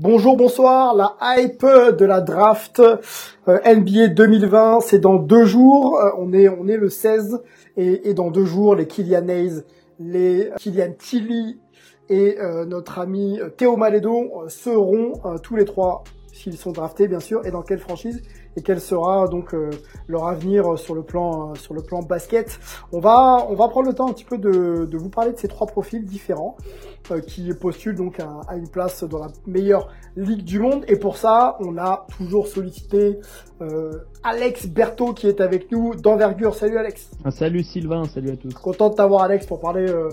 [0.00, 0.94] Bonjour, bonsoir.
[0.94, 5.98] La hype de la draft euh, NBA 2020, c'est dans deux jours.
[6.00, 7.42] Euh, on est on est le 16
[7.76, 9.64] et, dans deux jours, les Kylian Hayes,
[9.98, 11.58] les Kylian Tilly
[12.08, 17.08] et euh, notre ami Théo Maledon euh, seront euh, tous les trois s'ils sont draftés
[17.08, 18.22] bien sûr et dans quelle franchise?
[18.58, 19.70] Et quel sera donc euh,
[20.08, 22.58] leur avenir sur le plan euh, sur le plan basket.
[22.92, 25.38] On va on va prendre le temps un petit peu de, de vous parler de
[25.38, 26.56] ces trois profils différents
[27.12, 30.96] euh, qui postulent donc à, à une place dans la meilleure ligue du monde et
[30.96, 33.20] pour ça on a toujours sollicité
[33.62, 33.92] euh,
[34.24, 36.54] Alex Berthaud qui est avec nous d'envergure.
[36.54, 37.10] Salut Alex.
[37.24, 38.52] Ah, salut Sylvain, salut à tous.
[38.54, 40.08] Content de t'avoir Alex pour parler euh,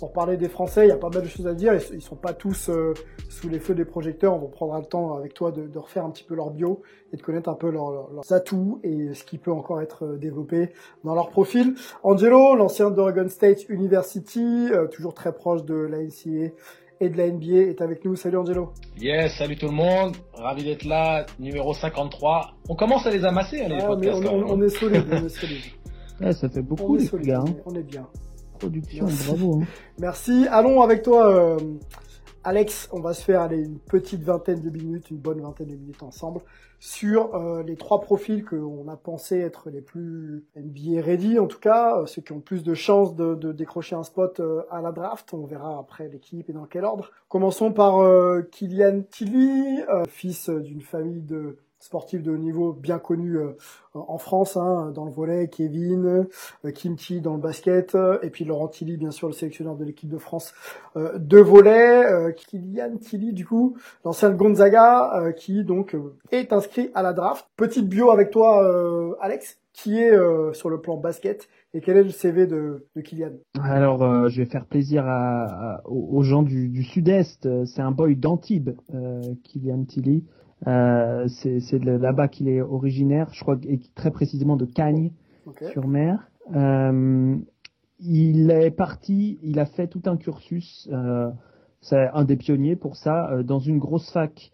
[0.00, 0.86] pour parler des Français.
[0.86, 1.72] Il y a pas mal de choses à dire.
[1.74, 2.94] Ils, ils sont pas tous euh,
[3.28, 4.34] sous les feux des projecteurs.
[4.42, 7.16] On prendra le temps avec toi de, de refaire un petit peu leur bio et
[7.16, 10.16] de connaître un peu leur- leur- leurs atouts et ce qui peut encore être euh,
[10.16, 10.70] développé
[11.04, 11.74] dans leur profil.
[12.02, 16.52] Angelo, l'ancien d'Oregon State University, euh, toujours très proche de la NCAA
[17.02, 18.16] et de la NBA, est avec nous.
[18.16, 18.72] Salut Angelo.
[18.98, 22.52] Yes, salut tout le monde, ravi d'être là, numéro 53.
[22.68, 24.22] On commence à les amasser, hein, les Ah, podcasts.
[24.26, 25.62] on, est solide, on est solide.
[26.20, 27.40] Ouais, ça fait beaucoup les solide, gars.
[27.46, 27.54] hein.
[27.64, 28.06] on est bien.
[28.60, 29.26] Production, Merci.
[29.26, 29.60] bravo.
[29.62, 29.66] hein.
[29.98, 30.46] Merci.
[30.50, 31.58] Allons avec toi, euh,
[32.44, 32.88] Alex.
[32.92, 36.02] On va se faire allez, une petite vingtaine de minutes, une bonne vingtaine de minutes
[36.02, 36.40] ensemble
[36.82, 41.46] sur euh, les trois profils que on a pensé être les plus NBA ready, en
[41.46, 44.62] tout cas, euh, ceux qui ont plus de chances de, de décrocher un spot euh,
[44.70, 45.34] à la draft.
[45.34, 47.10] On verra après l'équipe et dans quel ordre.
[47.28, 53.38] Commençons par euh, Kylian Tilly, euh, fils d'une famille de sportifs de niveau bien connus
[53.38, 53.56] euh,
[53.94, 56.26] en France, hein, dans le volet, Kevin,
[56.64, 59.76] euh, Kim Chi dans le basket, euh, et puis Laurent Tilly, bien sûr, le sélectionneur
[59.76, 60.54] de l'équipe de France
[60.96, 65.96] euh, de volet, Kylian Tilly, du coup, l'ancien de Gonzaga, qui donc
[66.30, 67.46] est inscrit à la draft.
[67.56, 70.14] Petite bio avec toi, Alex, qui est
[70.52, 73.32] sur le plan basket, et quel est le CV de, de Kylian?
[73.62, 75.04] Alors, je vais faire plaisir
[75.84, 77.64] aux gens du, Sud-Est.
[77.64, 80.24] C'est un boy d'Antibes, euh, Kylian Tilly.
[80.66, 85.12] Euh, c'est là-bas qu'il est originaire, je crois, et très précisément de Cagnes
[85.72, 86.30] sur mer.
[86.54, 87.36] Euh,
[87.98, 90.88] il est parti, il a fait tout un cursus.
[90.92, 91.30] Euh,
[91.80, 94.52] c'est un des pionniers pour ça dans une grosse fac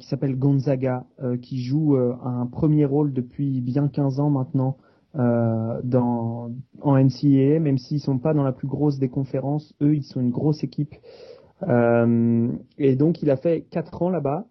[0.00, 1.04] qui s'appelle Gonzaga,
[1.40, 4.76] qui joue un premier rôle depuis bien 15 ans maintenant
[5.14, 6.50] dans
[6.82, 9.72] en NCAA, même s'ils sont pas dans la plus grosse des conférences.
[9.80, 10.94] Eux, ils sont une grosse équipe.
[11.62, 14.46] Et donc, il a fait 4 ans là-bas.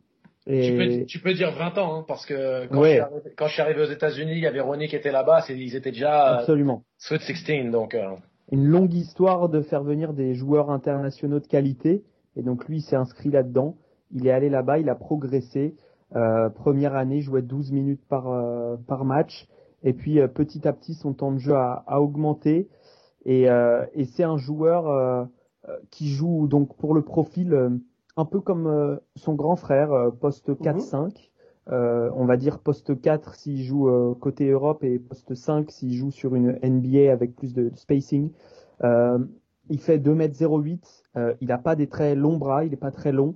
[0.47, 0.62] Et...
[0.62, 2.90] Tu, peux, tu peux dire 20 ans, hein, parce que quand, Ouais.
[2.90, 5.12] je suis arrivé, quand je suis arrivé aux États-Unis, il y avait Ronnie qui était
[5.12, 6.84] là-bas, ils étaient déjà euh, Absolument.
[6.97, 8.06] Sweet 16, donc euh,
[8.52, 12.03] une longue histoire de faire venir des joueurs internationaux de qualité.
[12.38, 13.75] Et donc lui, il s'est inscrit là-dedans.
[14.12, 15.75] Il est allé là-bas, il a progressé.
[16.16, 19.47] Euh, première année, jouait 12 minutes par, euh, par match.
[19.84, 22.69] Et puis euh, petit à petit, son temps de jeu a, a augmenté.
[23.25, 25.28] Et, euh, et c'est un joueur
[25.91, 27.69] qui joue donc pour le profil euh,
[28.17, 31.29] un peu comme euh, son grand frère, euh, poste 4-5.
[31.69, 35.94] Euh, on va dire poste 4 s'il joue euh, côté Europe et poste 5 s'il
[35.94, 38.31] joue sur une NBA avec plus de, de spacing.
[38.83, 39.19] Euh,
[39.69, 43.11] il fait 2m08, euh, il n'a pas des très longs bras, il n'est pas très
[43.11, 43.35] long,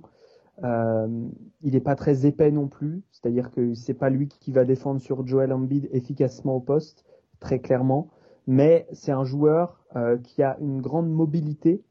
[0.62, 5.00] il n'est pas très épais non plus, c'est-à-dire que c'est pas lui qui va défendre
[5.00, 7.04] sur Joel Embiid efficacement au poste,
[7.40, 8.08] très clairement,
[8.46, 9.84] mais c'est un joueur
[10.22, 11.82] qui a une grande mobilité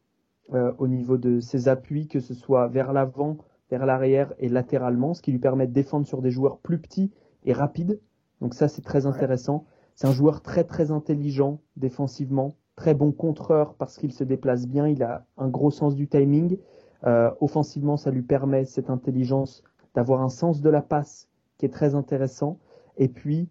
[0.54, 3.38] euh, au niveau de ses appuis, que ce soit vers l'avant,
[3.70, 7.12] vers l'arrière et latéralement, ce qui lui permet de défendre sur des joueurs plus petits
[7.46, 8.00] et rapides.
[8.42, 9.66] Donc ça, c'est très intéressant.
[9.96, 14.88] C'est un joueur très très intelligent défensivement, très bon contreur parce qu'il se déplace bien,
[14.88, 16.58] il a un gros sens du timing.
[17.06, 19.64] Euh, offensivement, ça lui permet cette intelligence
[19.96, 22.60] d'avoir un sens de la passe qui est très intéressant.
[22.98, 23.50] Et puis,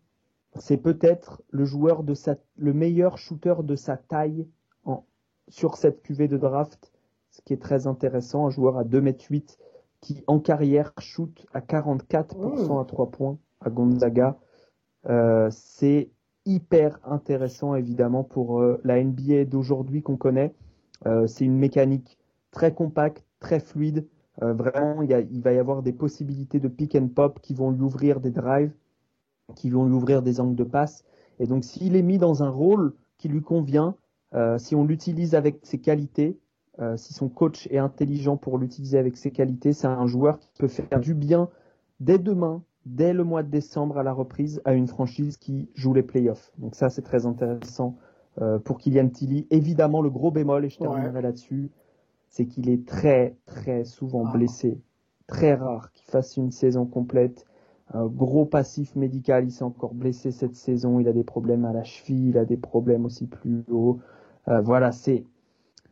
[0.57, 4.47] c'est peut-être le joueur de sa, le meilleur shooter de sa taille
[4.85, 5.05] en,
[5.49, 6.90] sur cette cuvée de draft,
[7.31, 8.47] ce qui est très intéressant.
[8.47, 9.57] Un joueur à 2m8
[10.01, 14.39] qui, en carrière, shoot à 44% à 3 points à Gonzaga.
[15.09, 16.11] Euh, c'est
[16.47, 20.55] hyper intéressant évidemment pour la NBA d'aujourd'hui qu'on connaît.
[21.27, 22.19] c'est une mécanique
[22.51, 24.07] très compacte, très fluide.
[24.41, 27.83] vraiment, il, il, va y avoir des possibilités de pick and pop qui vont lui
[27.83, 28.73] ouvrir des drives,
[29.55, 31.05] qui vont lui ouvrir des angles de passe.
[31.41, 33.95] Et donc, s'il est mis dans un rôle qui lui convient,
[34.59, 36.39] si on l'utilise avec ses qualités,
[36.81, 40.51] euh, si son coach est intelligent pour l'utiliser avec ses qualités, c'est un joueur qui
[40.59, 41.49] peut faire du bien
[42.01, 45.93] dès demain, dès le mois de décembre à la reprise, à une franchise qui joue
[45.93, 46.53] les playoffs.
[46.59, 47.97] Donc ça, c'est très intéressant
[48.41, 49.47] euh, pour Kylian Tilly.
[49.51, 51.71] Évidemment, le gros bémol, et je terminerai là-dessus,
[52.29, 54.33] c'est qu'il est très, très souvent ah.
[54.33, 54.81] blessé.
[55.27, 57.45] Très rare qu'il fasse une saison complète.
[57.95, 60.99] gros passif médical, il s'est encore blessé cette saison.
[60.99, 64.01] Il a des problèmes à la cheville, il a des problèmes aussi plus haut.
[64.49, 65.25] Euh, voilà, c'est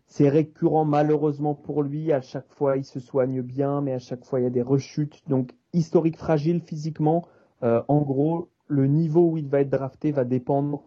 [0.08, 2.12] c'est récurrent malheureusement pour lui.
[2.12, 4.62] À chaque fois, il se soigne bien, mais à chaque fois, il y a des
[4.62, 5.22] rechutes.
[5.28, 7.26] Donc, historique fragile physiquement.
[7.62, 10.82] Euh, en gros, le niveau où il va être drafté va dépendre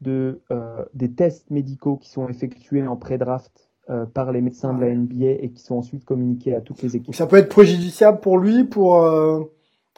[0.00, 4.80] de, euh, des tests médicaux qui sont effectués en pré-draft euh, par les médecins de
[4.80, 7.14] la NBA et qui sont ensuite communiqués à toutes les équipes.
[7.14, 8.96] Ça peut être préjudiciable pour lui pour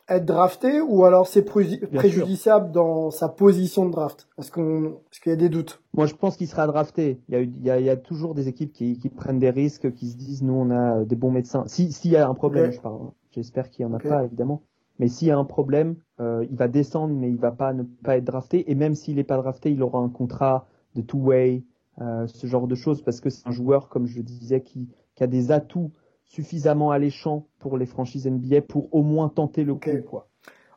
[0.09, 4.29] être drafté ou alors c'est préjudiciable dans sa position de draft?
[4.39, 7.21] Est-ce qu'on, est-ce qu'il y a des doutes Moi, je pense qu'il sera drafté.
[7.29, 9.39] Il y a, il y a, il y a toujours des équipes qui, qui, prennent
[9.39, 11.65] des risques, qui se disent nous on a des bons médecins.
[11.67, 13.11] Si s'il y a un problème, je parle.
[13.31, 14.63] J'espère qu'il y en a pas évidemment.
[14.99, 17.83] Mais s'il y a un problème, euh, il va descendre, mais il va pas ne
[17.83, 18.71] pas être drafté.
[18.71, 21.65] Et même s'il n'est pas drafté, il aura un contrat de two-way,
[22.01, 25.25] euh, ce genre de choses, parce que c'est un joueur, comme je disais, qui, qui
[25.25, 25.91] a des atouts
[26.27, 29.91] suffisamment alléchant pour les franchises NBA pour au moins tenter le coup.
[30.09, 30.29] Quoi.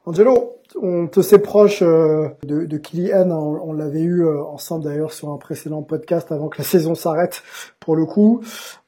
[0.07, 5.11] Angelo, on te sait proche euh, de, de Kylian, on, l'avait eu euh, ensemble d'ailleurs
[5.11, 7.43] sur un précédent podcast avant que la saison s'arrête
[7.81, 8.41] pour le coup.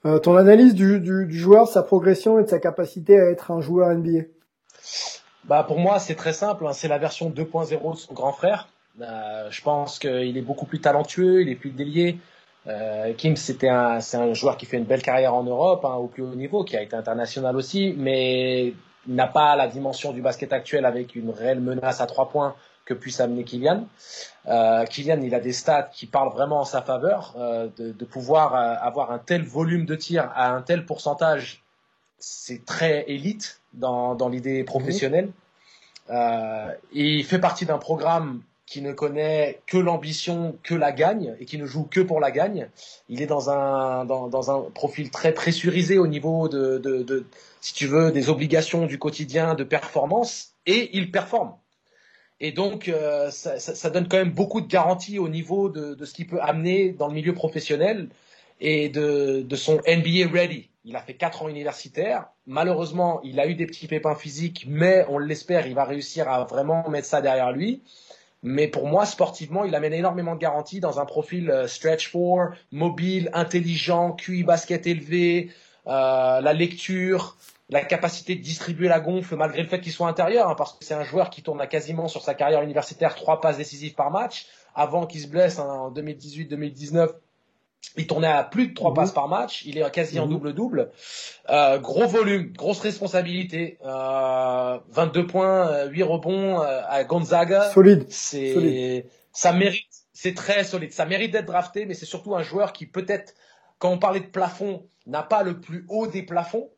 [0.06, 3.52] Euh, ton analyse du, du, du, joueur, sa progression et de sa capacité à être
[3.52, 4.28] un joueur NBA
[5.44, 6.72] bah Pour moi c'est très simple, hein.
[6.72, 8.70] c'est la version 2.0 de son grand frère.
[8.98, 12.18] je pense qu'il est beaucoup plus talentueux, il est plus délié.
[12.70, 15.96] Euh, Kim, c'était un, c'est un joueur qui fait une belle carrière en Europe, hein,
[15.96, 18.74] au plus haut niveau, qui a été international aussi, mais
[19.08, 22.56] n'a pas la dimension du basket actuel avec une réelle menace à trois points
[22.86, 23.88] que puisse amener Kylian.
[24.48, 28.06] Euh, Kylian, il a des stats qui parlent vraiment en sa faveur, euh, de, de,
[28.06, 31.64] pouvoir avoir un tel volume de tir à un tel pourcentage,
[32.20, 35.32] c'est très élite dans, dans l'idée professionnelle.
[36.10, 41.36] Euh, et il fait partie d'un programme qui ne connaît que l'ambition, que la gagne,
[41.40, 42.70] et qui ne joue que pour la gagne.
[43.10, 47.26] Il est dans un, dans, dans un profil très pressurisé au niveau de, de, de,
[47.62, 51.56] si tu veux, des obligations du quotidien de performance, et il performe.
[52.40, 56.06] Et donc, euh, ça, ça, donne quand même beaucoup de garanties au niveau de, de
[56.06, 58.10] ce qu'il peut amener dans le milieu professionnel
[58.62, 60.70] et de, de son NBA ready.
[60.86, 62.28] Il a fait quatre ans universitaires.
[62.46, 66.44] Malheureusement, il a eu des petits pépins physiques, mais on l'espère, il va réussir à
[66.46, 67.82] vraiment mettre ça derrière lui.
[68.42, 72.50] Mais pour moi, sportivement, il amène énormément de garanties dans un profil euh, stretch four,
[72.72, 75.52] mobile, intelligent, QI basket élevé,
[75.88, 77.36] euh, la lecture,
[77.70, 80.86] la capacité de distribuer la gonfle malgré le fait qu'il soit intérieur, hein, parce que
[80.86, 84.10] c'est un joueur qui tourne à quasiment sur sa carrière universitaire trois passes décisives par
[84.10, 87.10] match, avant qu'il se blesse hein, en 2018-2019
[87.98, 88.96] il tournait à plus de trois mhm.
[88.96, 89.64] passes par match.
[89.66, 90.32] Il est quasi en mhm.
[90.32, 90.92] double-double.
[91.50, 93.78] Euh, gros volume, grosse responsabilité.
[93.86, 97.72] Euh, 22 points, 8 euh, rebonds euh, à Gonzaga.
[97.72, 98.06] Solide.
[98.10, 99.86] C'est, ça mérite.
[100.14, 100.92] C'est très solide.
[100.92, 103.34] Ça mérite d'être drafté, mais c'est surtout un joueur qui peut-être,
[103.78, 106.70] quand on parlait de plafond, n'a pas le plus haut des plafonds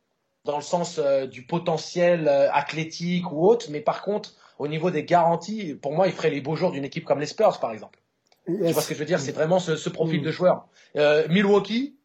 [0.46, 3.68] dans le sens du potentiel athlétique ou autre.
[3.70, 6.86] Mais par contre, au niveau des garanties, pour moi, il ferait les beaux jours d'une
[6.86, 8.00] équipe comme les Spurs, par exemple.
[8.46, 9.20] Tu vois ce que je veux dire?
[9.20, 10.26] C'est vraiment ce, ce profil mm.
[10.26, 10.68] de joueur.
[10.96, 11.98] Euh, Milwaukee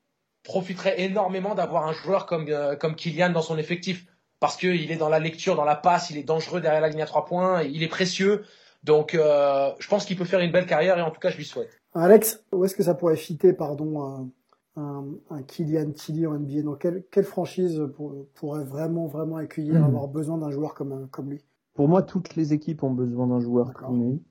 [0.44, 4.06] profiterait énormément d'avoir un joueur comme, euh, comme Kylian dans son effectif.
[4.38, 7.00] Parce qu'il est dans la lecture, dans la passe, il est dangereux derrière la ligne
[7.00, 8.44] à trois points, il est précieux.
[8.84, 11.38] Donc euh, je pense qu'il peut faire une belle carrière et en tout cas je
[11.38, 11.70] lui souhaite.
[11.94, 14.30] Alex, où est-ce que ça pourrait fitter pardon, un,
[14.76, 19.80] un, un Kylian Tilly en NBA Dans quelle, quelle franchise pour, pourrait vraiment vraiment accueillir,
[19.80, 19.84] mm.
[19.84, 21.40] avoir besoin d'un joueur comme, comme lui?
[21.72, 24.22] Pour moi, toutes les équipes ont besoin d'un joueur comme lui,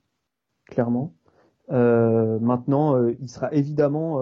[0.67, 1.13] clairement.
[1.71, 4.19] Euh, maintenant, euh, il sera évidemment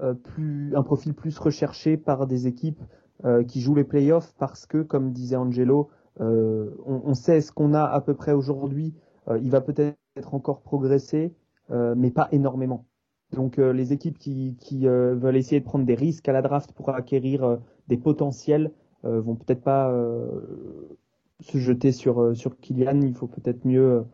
[0.00, 2.82] euh, plus un profil plus recherché par des équipes
[3.48, 7.84] qui jouent les playoffs parce que, comme disait Angelo, on, on, sait ce qu'on a
[7.84, 8.94] à peu près aujourd'hui.
[9.42, 11.34] il va peut-être encore progresser,
[11.68, 12.86] mais pas énormément.
[13.34, 16.88] Donc les équipes qui, qui veulent essayer de prendre des risques à la draft pour
[16.88, 17.58] acquérir
[17.88, 18.72] des potentiels
[19.02, 19.94] vont peut-être pas
[21.40, 23.02] se jeter sur sur Kylian.
[23.02, 24.06] Il faut peut-être mieux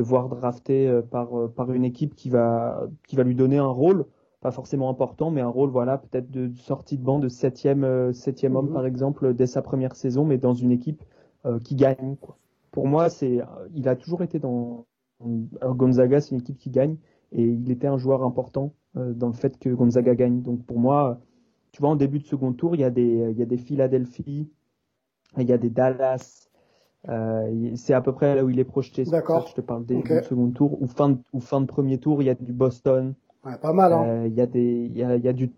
[0.00, 3.58] le voir drafté euh, par, euh, par une équipe qui va, qui va lui donner
[3.58, 4.06] un rôle,
[4.40, 8.12] pas forcément important, mais un rôle, voilà, peut-être de, sortie de banc de septième, euh,
[8.12, 8.74] septième homme, mhm.
[8.74, 11.04] par exemple, dès sa première saison, mais dans une équipe
[11.64, 12.16] qui gagne.
[12.20, 12.36] Quoi.
[12.70, 13.40] Pour moi, c'est,
[13.74, 14.84] il a toujours été dans,
[15.22, 16.98] Gonzaga, c'est une équipe qui gagne
[17.32, 20.42] et il était un joueur important dans le fait que Gonzaga gagne.
[20.42, 21.18] Donc pour moi,
[21.72, 23.56] tu vois, en début de second tour, il y a des, il y a des
[23.56, 24.50] Philadelphie,
[25.38, 26.49] il y a des Dallas.
[27.08, 29.04] Euh, c'est à peu près là où il est projeté.
[29.04, 29.46] D'accord.
[29.48, 30.22] Je te parle des okay.
[30.22, 32.22] second tour ou fin de, ou fin de premier tour.
[32.22, 33.14] Il y a du Boston.
[33.44, 33.92] Ouais, pas mal.
[33.92, 34.04] Hein.
[34.06, 35.50] Euh, il y a des, il y a, il y a du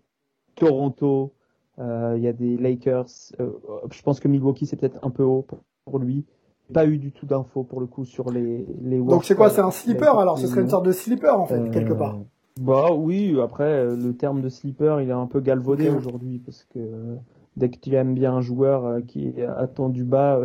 [0.55, 1.33] Toronto.
[1.79, 3.07] Euh, il y a des Lakers.
[3.39, 3.49] Euh,
[3.91, 6.23] je pense que Milwaukee c'est peut-être un peu haut pour, pour lui.
[6.71, 8.99] Pas eu du tout d'infos pour le coup sur les les.
[8.99, 10.37] Donc c'est quoi C'est un slipper alors?
[10.37, 12.19] Ce serait une sorte de slipper en fait quelque part.
[12.61, 13.35] Bah oui.
[13.41, 15.97] Après le terme de slipper il est un peu galvaudé okay.
[15.97, 17.17] aujourd'hui parce que
[17.57, 20.41] dès que tu aimes bien un joueur qui est attendu bas,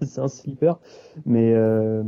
[0.06, 0.72] c'est un slipper.
[1.24, 2.02] Mais, euh,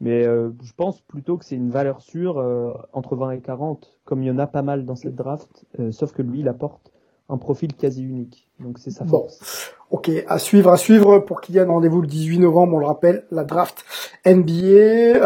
[0.00, 3.98] mais euh, je pense plutôt que c'est une valeur sûre euh, entre 20 et 40,
[4.04, 6.92] comme il y en a pas mal dans cette draft, sauf que lui, il apporte
[7.28, 8.48] un profil quasi unique.
[8.58, 9.74] Donc c'est sa force.
[9.90, 9.96] Bon.
[9.98, 12.78] Ok, à suivre, à suivre pour qu'il y ait un rendez-vous le 18 novembre, on
[12.78, 13.84] le rappelle, la draft
[14.26, 15.20] NBA.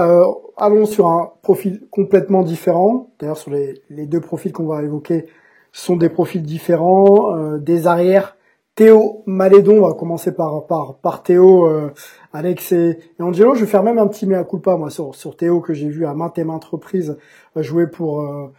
[0.57, 3.11] allons sur un profil complètement différent.
[3.19, 5.27] D'ailleurs, sur les, les deux profils qu'on va évoquer,
[5.73, 8.37] sont des profils différents, euh, des arrières.
[8.75, 11.91] Théo Malédon, on va commencer par par par Théo, euh,
[12.33, 13.55] Alex et, et, Angelo.
[13.55, 16.07] Je vais faire même un petit mea culpa moi sur sur Théo que j'ai vu
[16.07, 17.19] à maintes et maintes reprises
[17.59, 18.51] euh, jouer pour euh,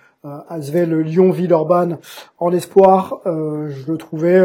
[0.50, 1.98] Asvel Lyon Villeurbanne
[2.38, 3.22] en espoir.
[3.26, 4.42] je le trouvais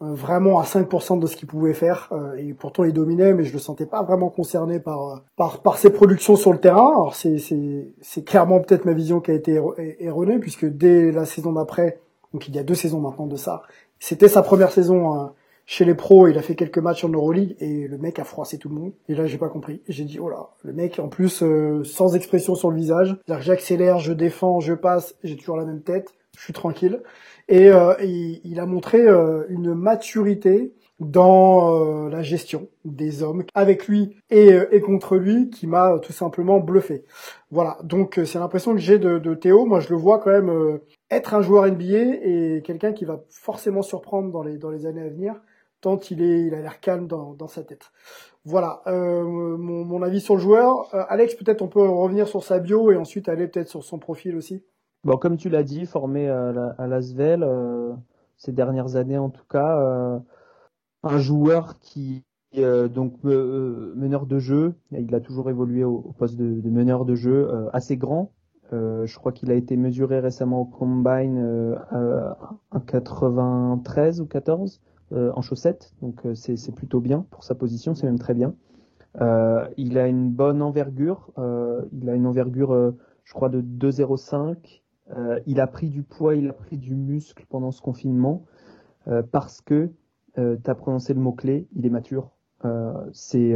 [0.00, 3.58] vraiment à 5% de ce qu'il pouvait faire et pourtant il dominait mais je le
[3.58, 7.92] sentais pas vraiment concerné par par par ses productions sur le terrain alors c'est c'est
[8.00, 9.60] c'est clairement peut-être ma vision qui a été
[10.00, 12.00] erronée puisque dès la saison d'après
[12.32, 13.64] donc il y a deux saisons maintenant de ça
[13.98, 15.26] c'était sa première saison euh,
[15.64, 18.58] chez les pros, il a fait quelques matchs en Euroleague et le mec a froissé
[18.58, 18.92] tout le monde.
[19.08, 19.82] Et là, j'ai pas compris.
[19.88, 23.44] J'ai dit oh là, le mec en plus euh, sans expression sur le visage, c'est-à-dire
[23.44, 27.02] j'accélère, je défends, je passe, j'ai toujours la même tête, je suis tranquille.
[27.48, 29.06] Et, euh, il a montré
[29.48, 35.98] une maturité dans la gestion des hommes avec lui et, et contre lui qui m'a
[36.00, 37.04] tout simplement bluffé.
[37.50, 39.66] Voilà, donc c'est l'impression que j'ai de, de, Théo.
[39.66, 43.82] Moi, je le vois quand même être un joueur NBA et quelqu'un qui va forcément
[43.82, 45.40] surprendre dans les, dans les années à venir,
[45.80, 47.92] tant il, est, il a l'air calme dans, dans sa tête.
[48.44, 50.94] Voilà euh, mon, mon, avis sur le joueur.
[50.94, 53.98] Euh, Alex, peut-être on peut revenir sur sa bio et ensuite aller peut-être sur son
[53.98, 54.64] profil aussi.
[55.06, 57.92] Bon, comme tu l'as dit, formé à, à l'Asvel euh,
[58.36, 60.18] ces dernières années en tout cas, euh,
[61.04, 62.24] un joueur qui
[62.56, 67.04] euh, donc meneur de jeu, il a toujours évolué au, au poste de, de, meneur
[67.04, 68.32] de jeu, assez grand,
[68.72, 71.76] euh, je crois qu'il a été mesuré récemment au Combine euh,
[72.72, 74.80] à 93 ou 14
[75.12, 78.56] euh, en chaussettes, donc euh, c'est plutôt bien pour sa position, c'est même très bien.
[79.20, 81.30] Euh, il a une bonne envergure,
[81.92, 82.92] il a une envergure,
[83.22, 84.82] je crois, de 2,05.
[85.46, 88.44] il a pris du poids, il a pris du muscle pendant ce confinement
[89.30, 89.90] parce que,
[90.34, 92.32] tu as prononcé le mot-clé, il est mature.
[93.12, 93.54] c'est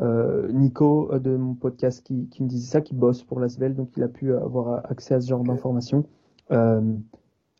[0.00, 3.90] Nico euh, de mon podcast qui, qui, me disait ça, qui bosse pour l'Asvel, donc
[3.96, 6.04] il a pu avoir accès à ce genre d'informations.
[6.50, 6.94] Euh,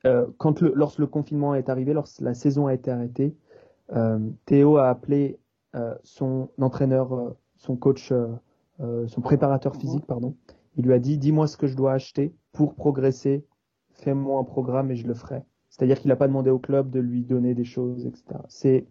[0.06, 3.34] euh, quand le, lorsque le confinement est arrivé, lorsque la saison a été arrêtée,
[3.92, 5.38] euh, Théo a appelé
[6.02, 8.12] son entraîneur, son coach,
[8.80, 10.34] son préparateur physique, pardon.
[10.76, 13.46] Il lui a dit dis-moi ce que je dois acheter pour progresser,
[13.92, 15.44] fais-moi un programme et je le ferai.
[15.70, 18.40] C'est-à-dire qu'il n'a pas demandé au club de lui donner des choses, etc.
[18.48, 18.86] C'est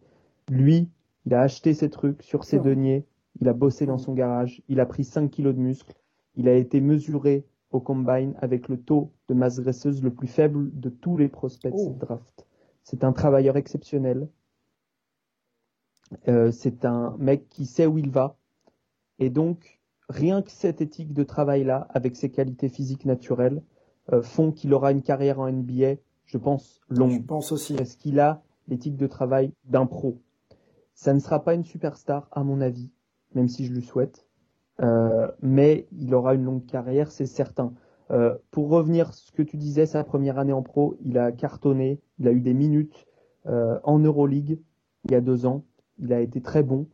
[0.50, 0.90] lui,
[1.26, 3.06] il a acheté ses trucs sur ses deniers,
[3.42, 5.94] il a bossé dans son garage, il a pris 5 kilos de muscle,
[6.36, 10.70] il a été mesuré au combine avec le taux de masse graisseuse le plus faible
[10.80, 12.48] de tous les prospects de cette draft.
[12.84, 14.30] C'est un travailleur exceptionnel.
[16.30, 18.38] Euh, c'est un mec qui sait où il va.
[19.20, 23.62] Et donc, rien que cette éthique de travail-là, avec ses qualités physiques naturelles,
[24.14, 27.12] euh, font qu'il aura une carrière en NBA, je pense, longue.
[27.12, 27.74] Je pense aussi.
[27.74, 30.22] Parce qu'il a l'éthique de travail d'un pro.
[30.94, 32.90] Ça ne sera pas une superstar, à mon avis
[33.38, 34.26] même si je lui souhaite.
[34.82, 37.74] Euh, mais il aura une longue carrière, c'est certain.
[38.12, 42.00] Euh, pour revenir ce que tu disais, sa première année en pro, il a cartonné,
[42.20, 43.08] il a eu des minutes
[43.48, 44.60] euh, en Euroleague
[45.06, 45.64] il y a deux ans,
[46.00, 46.88] il a été très bon.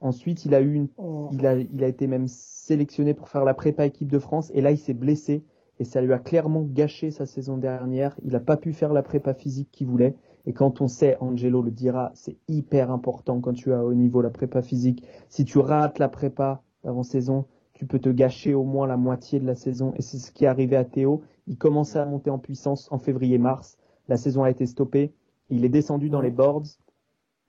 [0.00, 1.28] Ensuite, il a eu une, oh.
[1.32, 4.60] il a, il a été même sélectionné pour faire la prépa équipe de France et
[4.60, 5.44] là il s'est blessé
[5.78, 8.16] et ça lui a clairement gâché sa saison dernière.
[8.24, 10.16] Il n'a pas pu faire la prépa physique qu'il voulait.
[10.46, 14.22] Et quand on sait, Angelo le dira, c'est hyper important quand tu as au niveau
[14.22, 15.04] la prépa physique.
[15.28, 19.40] Si tu rates la prépa avant saison, tu peux te gâcher au moins la moitié
[19.40, 19.92] de la saison.
[19.96, 21.22] Et c'est ce qui est arrivé à Théo.
[21.46, 23.78] Il commençait à monter en puissance en février-mars.
[24.08, 25.12] La saison a été stoppée.
[25.50, 26.66] Il est descendu dans les boards.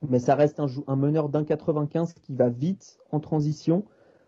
[0.10, 3.86] Mais ça reste un, un meneur d'un 95 qui va vite en transition,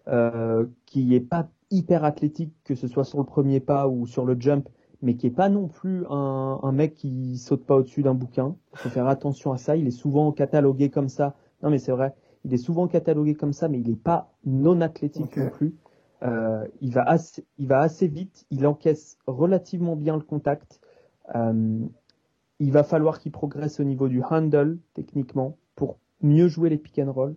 [0.08, 4.25] euh, qui est pas hyper athlétique, que ce soit sur le premier pas ou sur
[4.25, 4.70] le jump,
[5.03, 8.55] mais qui est pas non plus un, un mec qui saute pas au-dessus d'un bouquin.
[8.72, 9.75] Il faut faire attention à ça.
[9.75, 11.36] Il est souvent catalogué comme ça.
[11.62, 12.15] Non, mais c'est vrai.
[12.45, 15.75] Il est souvent catalogué comme ça, mais il n'est pas non athlétique non plus.
[16.24, 20.79] Euh, il, va assez, il va assez vite, il encaisse relativement bien le contact.
[21.36, 21.79] Euh,
[22.60, 26.98] il va falloir qu'il progresse au niveau du handle techniquement pour mieux jouer les pick
[27.00, 27.36] and roll.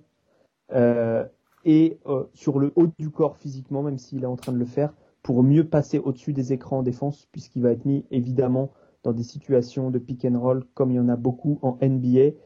[0.73, 1.25] Euh,
[1.65, 1.99] et
[2.33, 4.93] sur le haut du corps physiquement, même s'il est en train de le faire,
[5.27, 8.71] pour mieux passer au-dessus des écrans en défense, puisqu'il va être mis évidemment
[9.03, 12.37] dans des situations de pick and roll comme il y en a beaucoup en NBA.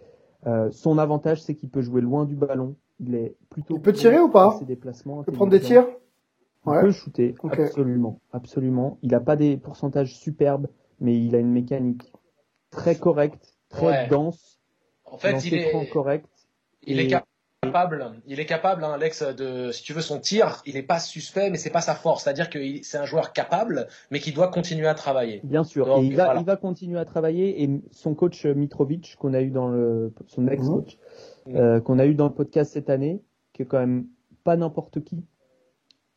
[0.47, 2.77] Euh, son avantage, c'est qu'il peut jouer loin du ballon.
[2.99, 3.77] Il est plutôt.
[3.77, 5.21] Il peut tirer ou pas ses déplacements.
[5.21, 5.87] Il peut prendre des tirs.
[6.67, 8.97] Il peut shooter, absolument, absolument.
[9.03, 10.69] Il n'a pas des pourcentages superbes,
[11.01, 12.11] mais il a une mécanique
[12.71, 14.59] très correcte, très dense.
[15.05, 16.31] En fait, il est correct.
[16.85, 17.30] Il est capable,
[18.27, 21.51] il est capable, hein, Alex, de, si tu veux, son tir, il n'est pas suspect,
[21.51, 22.25] mais c'est pas sa force.
[22.25, 25.41] C'est-à-dire que c'est un joueur capable, mais qui doit continuer à travailler.
[25.45, 27.63] Bien sûr, et il va, il va continuer à travailler.
[27.63, 30.97] Et son coach Mitrovic, qu'on a eu dans le, son ex-coach,
[31.47, 31.57] mhm.
[31.57, 34.07] euh, qu'on a eu dans le podcast cette année, qui est quand même
[34.43, 35.23] pas n'importe qui,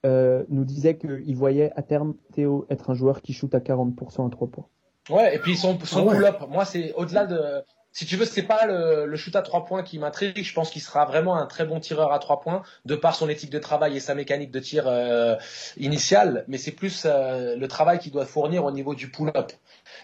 [0.06, 4.28] euh, nous disait qu'il voyait à terme Théo être un joueur qui shoot à 40%
[4.28, 4.68] à 3 points.
[5.10, 7.62] Ouais, et puis son, son ah pull-up, moi c'est au-delà de,
[7.94, 10.44] si tu veux, c'est pas le, le, shoot à trois points qui m'intrigue.
[10.44, 13.30] Je pense qu'il sera vraiment un très bon tireur à trois points de par son
[13.30, 15.36] éthique de travail et sa mécanique de tir euh,
[15.78, 16.44] initiale.
[16.48, 19.52] Mais c'est plus euh, le travail qu'il doit fournir au niveau du pull-up.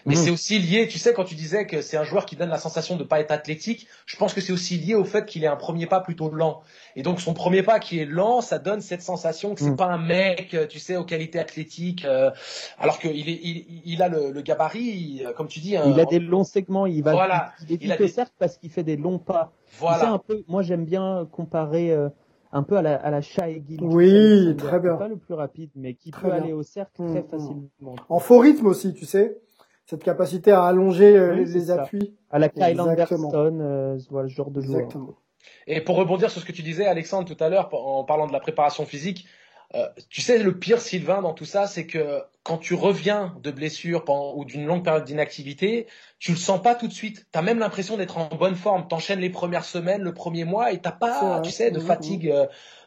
[0.06, 0.22] Mais mhm.
[0.22, 2.58] c'est aussi lié, tu sais, quand tu disais que c'est un joueur qui donne la
[2.58, 5.48] sensation de pas être athlétique, je pense que c'est aussi lié au fait qu'il ait
[5.48, 6.62] un premier pas plutôt lent.
[6.94, 9.76] Et donc son premier pas qui est lent, ça donne cette sensation que c'est mhm.
[9.76, 12.30] pas un mec, tu sais, aux qualités athlétiques, euh,
[12.78, 15.70] alors qu'il est, il, il, a le, le gabarit, comme tu dis.
[15.70, 18.82] il a des longs segments, il va, voilà, il, il, il cercle parce qu'il fait
[18.82, 19.52] des longs pas.
[19.78, 20.12] Voilà.
[20.12, 21.90] un peu, moi j'aime bien comparer.
[21.92, 22.08] Euh,
[22.52, 23.20] un peu à la, à la
[23.80, 24.96] Oui, très bien.
[24.96, 27.30] Pas le plus rapide, mais qui peut aller au cercle très mm, mm.
[27.30, 27.96] facilement.
[28.08, 29.40] En faux rythme aussi, tu sais
[29.90, 32.16] cette capacité à allonger euh, les, appuis.
[32.30, 34.82] À la Kyle Anderson, euh, voilà, ce genre de joueur.
[34.82, 35.16] Exactement.
[35.66, 38.32] Et pour rebondir sur ce que tu disais, Alexandre, tout à l'heure, en parlant de
[38.32, 39.26] la préparation physique,
[39.74, 43.50] euh, tu sais, le pire, Sylvain, dans tout ça, c'est que quand tu reviens de
[43.52, 45.86] blessure ou d'une longue période d'inactivité,
[46.18, 47.26] tu le sens pas tout de suite.
[47.32, 48.88] Tu as même l'impression d'être en bonne forme.
[48.88, 52.32] T'enchaînes les premières semaines, le premier mois, et t'as pas, tu sais, de mmh, fatigue
[52.32, 52.46] mmh.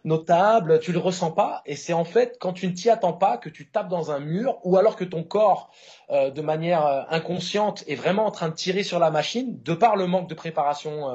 [0.09, 0.79] notable.
[0.79, 1.61] Tu le ressens pas.
[1.65, 4.19] Et c'est en fait quand tu ne t'y attends pas que tu tapes dans un
[4.19, 5.71] mur, ou alors que ton corps,
[6.09, 9.73] euh, de manière euh, inconsciente, est vraiment en train de tirer sur la machine, de
[9.73, 11.07] par le manque de préparation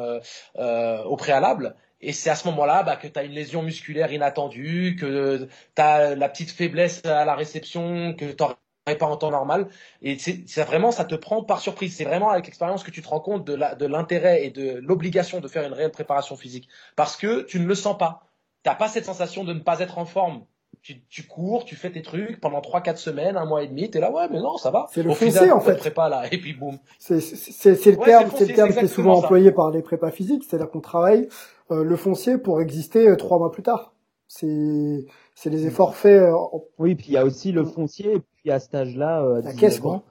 [0.54, 1.74] au préalable.
[2.00, 5.82] Et c'est à ce moment-là bah, que tu as une lésion musculaire inattendue, que tu
[5.82, 8.44] as la petite faiblesse à la réception, que tu
[8.96, 9.68] pas en temps normal.
[10.02, 11.96] Et c'est vraiment, ça te prend par surprise.
[11.96, 15.48] C'est vraiment avec l'expérience que tu te rends compte de l'intérêt et de l'obligation de
[15.48, 16.68] faire une réelle préparation physique.
[16.96, 18.22] Parce que tu ne le sens pas.
[18.64, 20.46] Tu n'as pas cette sensation de ne pas être en forme.
[20.82, 23.98] Tu, tu, cours, tu fais tes trucs pendant 3-4 semaines, un mois et demi, tu
[23.98, 24.86] es là, ouais, mais non, ça va.
[24.92, 25.76] C'est le foncier, en fait.
[25.76, 26.78] Prépa, là, et puis boum.
[26.98, 30.70] C'est le terme, c'est le, terme qui est souvent employé par les prépas physiques, c'est-à-dire
[30.70, 31.28] qu'on travaille
[31.70, 33.94] euh, le foncier pour exister euh, trois mois plus tard.
[34.26, 36.22] C'est c'est les efforts faits.
[36.22, 36.34] Euh,
[36.78, 39.80] oui, puis il y a aussi le foncier, et puis à cet âge-là, la caisse
[39.80, 40.02] quoi.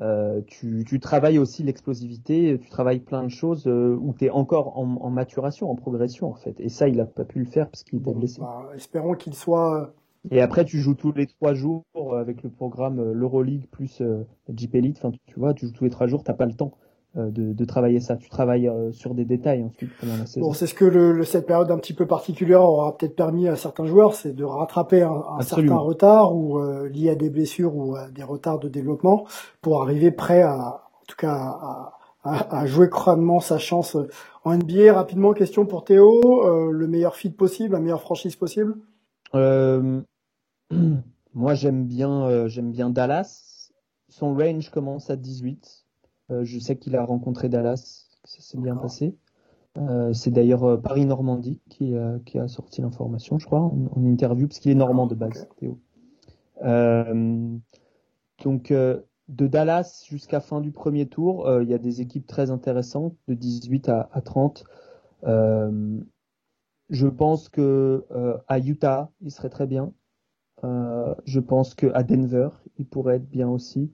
[0.00, 4.30] Euh, tu, tu, travailles aussi l'explosivité, tu travailles plein de choses euh, où tu es
[4.30, 6.58] encore en, en, maturation, en progression en fait.
[6.58, 8.40] Et ça, il a pas pu le faire parce qu'il était blessé.
[8.40, 9.94] Bah, espérons qu'il soit.
[10.30, 11.84] Et après, tu joues tous les trois jours
[12.16, 14.98] avec le programme l'Euroleague plus euh, Jeep Elite.
[14.98, 16.72] Enfin, tu vois, tu joues tous les trois jours, t'as pas le temps.
[17.16, 18.16] Euh, de, de, travailler ça.
[18.16, 20.48] Tu travailles euh, sur des détails ensuite pendant la saison.
[20.48, 23.54] Bon, c'est ce que le, cette période un petit peu particulière aura peut-être permis à
[23.54, 27.76] certains joueurs, c'est de rattraper un, un certain retard ou euh, lié à des blessures
[27.76, 29.28] ou à des retards de développement
[29.62, 33.96] pour arriver prêt à, en tout cas, à, à, à jouer crânement sa chance
[34.42, 34.92] en NBA.
[34.92, 38.74] Rapidement, question pour Théo, le meilleur fit possible, la meilleure franchise possible?
[40.74, 40.96] Euh,
[41.34, 43.70] moi, j'aime bien, j'aime bien Dallas.
[44.08, 45.84] Son range commence à 18.
[46.30, 49.16] Euh, je sais qu'il a rencontré Dallas, ça s'est bien passé.
[49.76, 54.60] Euh, c'est d'ailleurs euh, Paris-Normandie qui, qui, a sorti l'information, je crois, en, interview, parce
[54.60, 55.78] qu'il est normand de base, Théo.
[58.44, 63.16] donc, de Dallas jusqu'à fin du premier tour, il y a des équipes très intéressantes,
[63.26, 64.64] de 18 à, à 30.
[65.24, 68.04] je pense que
[68.48, 69.92] à Utah, il serait très bien.
[70.62, 73.92] Je pense que à Denver, il pourrait être bien aussi.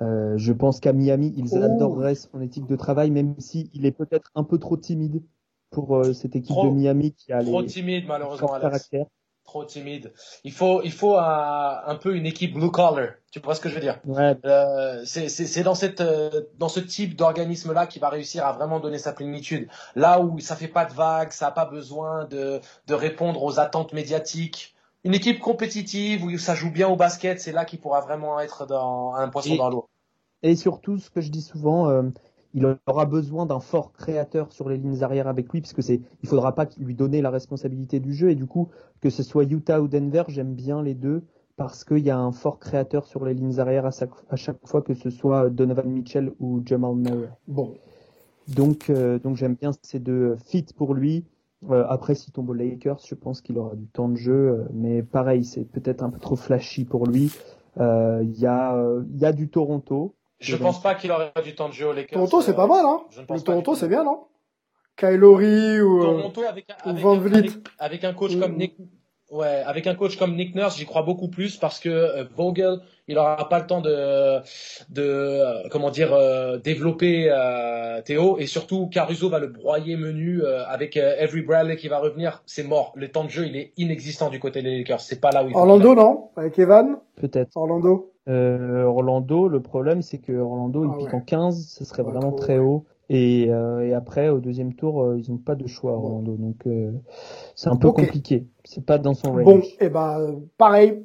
[0.00, 1.62] Euh, je pense qu'à Miami, ils oh.
[1.62, 5.22] adoreraient son éthique de travail, même s'il il est peut-être un peu trop timide
[5.70, 8.54] pour euh, cette équipe de Miami qui a trop timide malheureusement
[9.44, 10.12] Trop timide.
[10.44, 13.08] Il faut, il faut un, peu une équipe blue collar.
[13.32, 13.98] Tu vois ce que je veux dire?
[14.04, 14.36] Ouais.
[14.44, 18.78] euh, C'est dans cette, euh, dans ce type d'organisme là qui va réussir à vraiment
[18.78, 19.68] donner sa plénitude.
[19.96, 23.58] Là où ça fait pas de vagues, ça a pas besoin de, de répondre aux
[23.58, 28.00] attentes médiatiques une équipe compétitive où ça joue bien au basket, c'est là qu'il pourra
[28.00, 29.88] vraiment être dans un poisson dans l'eau.
[30.42, 32.02] Et surtout, ce que je dis souvent, euh,
[32.54, 36.28] il aura besoin d'un fort créateur sur les lignes arrières avec lui, puisque c'est, il
[36.28, 38.30] faudra pas lui donner la responsabilité du jeu.
[38.30, 38.68] Et du coup,
[39.00, 41.22] que ce soit Utah ou Denver, j'aime bien les deux
[41.56, 44.58] parce qu'il y a un fort créateur sur les lignes arrières à chaque, à chaque
[44.66, 47.28] fois, que ce soit Donovan Mitchell ou Jamal Murray.
[47.46, 47.74] Bon.
[48.48, 51.24] Donc, euh, donc j'aime bien ces deux fits pour lui.
[51.70, 54.64] Euh, après, s'il tombe aux Lakers, je pense qu'il aura du temps de jeu, euh,
[54.72, 57.30] mais pareil, c'est peut-être un peu trop flashy pour lui.
[57.78, 58.76] Il y a,
[59.14, 60.14] il y a du Toronto.
[60.40, 62.14] Je pense pas qu'il aurait du temps de jeu aux Lakers.
[62.14, 63.00] Toronto, c'est pas mal, hein.
[63.30, 64.24] Le Toronto, c'est bien, non?
[64.96, 67.38] Kylori ou, Toronto avec, avec, Van Vliet.
[67.38, 68.76] avec, avec un coach comme Nick,
[69.32, 72.80] Ouais, avec un coach comme Nick Nurse, j'y crois beaucoup plus parce que euh, Vogel,
[73.12, 74.38] il aura pas le temps de,
[74.90, 80.64] de comment dire, euh, développer euh, Théo et surtout Caruso va le broyer menu euh,
[80.66, 82.92] avec Every Bradley qui va revenir, c'est mort.
[82.96, 85.00] Le temps de jeu, il est inexistant du côté des Lakers.
[85.00, 86.30] C'est pas là où il faut Orlando, non?
[86.36, 86.96] Avec Evan?
[87.16, 87.56] Peut-être.
[87.56, 88.08] Orlando?
[88.26, 91.14] Orlando, le problème c'est que Orlando, Ah il pique ouais.
[91.14, 92.58] en 15, ce serait Ouais, vraiment trop, très ouais.
[92.58, 92.86] haut.
[93.14, 96.36] Et, et après, au deuxième tour, ils n'ont pas de choix, Orlando.
[96.36, 96.66] Donc,
[97.54, 98.46] c'est un peu compliqué.
[98.64, 99.44] C'est pas dans son range.
[99.44, 101.02] Bon, et ben euh, pareil.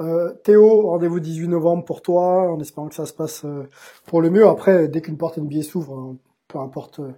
[0.00, 3.66] Euh, Théo, rendez-vous 18 novembre pour toi, en espérant que ça se passe euh,
[4.06, 4.46] pour le mieux.
[4.46, 6.16] Après, dès qu'une porte NBA s'ouvre, hein,
[6.48, 7.12] peu importe euh,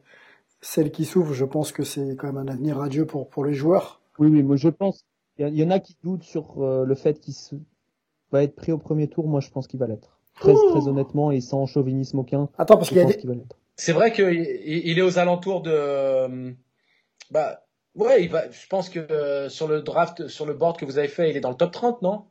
[0.61, 3.55] celle qui s'ouvre, je pense que c'est quand même un avenir radieux pour pour les
[3.55, 4.01] joueurs.
[4.19, 5.05] Oui, oui, moi je pense.
[5.39, 7.57] Il y, en a qui doutent sur euh, le fait qu'il se-
[8.31, 9.27] va être pris au premier tour.
[9.27, 10.19] Moi, je pense qu'il va l'être.
[10.39, 13.19] Très, très honnêtement et sans chauvinisme aucun, Attends, parce qu'il y a des...
[13.81, 14.29] C'est vrai qu'il
[14.67, 15.71] il est aux alentours de.
[15.73, 16.51] euh,
[17.31, 17.63] Bah,
[17.95, 20.99] ouais, il va, je pense que euh, sur le draft, sur le board que vous
[20.99, 22.25] avez fait, il est dans le top 30, non?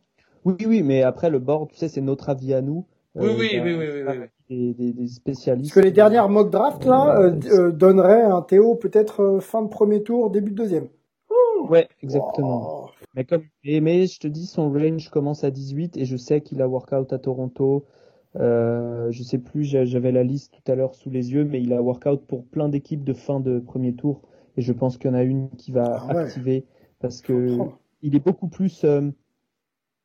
[0.46, 2.86] Oui, oui, mais après le board, tu sais, c'est notre avis à nous.
[3.16, 4.16] Oui, a oui, oui, oui, oui.
[4.48, 5.74] Des, des, des spécialistes.
[5.74, 9.64] Parce que les dernières mock drafts là euh, euh, donneraient un Théo peut-être euh, fin
[9.64, 10.88] de premier tour, début de deuxième.
[11.68, 12.92] Ouais, exactement.
[13.16, 16.62] Mais comme, mais je te dis, son range commence à 18 et je sais qu'il
[16.62, 17.86] a workout à Toronto.
[18.36, 21.62] Euh, je sais plus, j'a- j'avais la liste tout à l'heure sous les yeux, mais
[21.62, 24.22] il a workout pour plein d'équipes de fin de premier tour.
[24.58, 26.24] Et je pense qu'il y en a une qui va Ah ouais.
[26.24, 26.65] activer
[27.00, 27.58] parce que
[28.02, 29.10] il est beaucoup plus euh,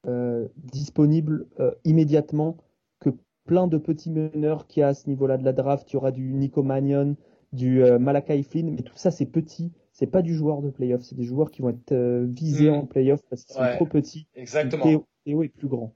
[0.07, 2.57] euh, disponible euh, immédiatement
[3.01, 3.11] que
[3.47, 5.91] plein de petits meneurs qu'il y a à ce niveau-là de la draft.
[5.91, 7.17] Il y aura du Nico Mannion,
[7.53, 9.73] du euh, Malakai Flynn, mais tout ça c'est petit.
[9.93, 12.75] C'est pas du joueur de playoff, c'est des joueurs qui vont être euh, visés Mm.
[12.75, 13.71] en playoff parce qu'ils Ouais.
[13.71, 14.27] sont trop petits.
[14.35, 14.83] Exactement.
[14.83, 15.95] Théo, Théo est plus grand.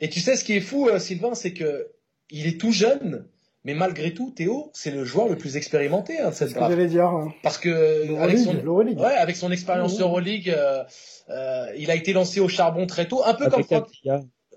[0.00, 1.88] Et tu sais ce qui est fou, euh, Sylvain, c'est que
[2.30, 3.26] il est tout jeune,
[3.64, 6.58] mais malgré tout, Théo, c'est le joueur le plus expérimenté hein, de cette ce que
[6.60, 6.72] draft.
[6.74, 7.04] j'allais dire.
[7.06, 7.32] hein.
[7.42, 8.98] Parce que avec son, l'Euroleague.
[8.98, 10.02] ouais, avec son expérience Mhm.
[10.02, 10.84] Euroleague, euh,
[11.30, 13.88] euh, il a été lancé au charbon très tôt, un peu comme Franck,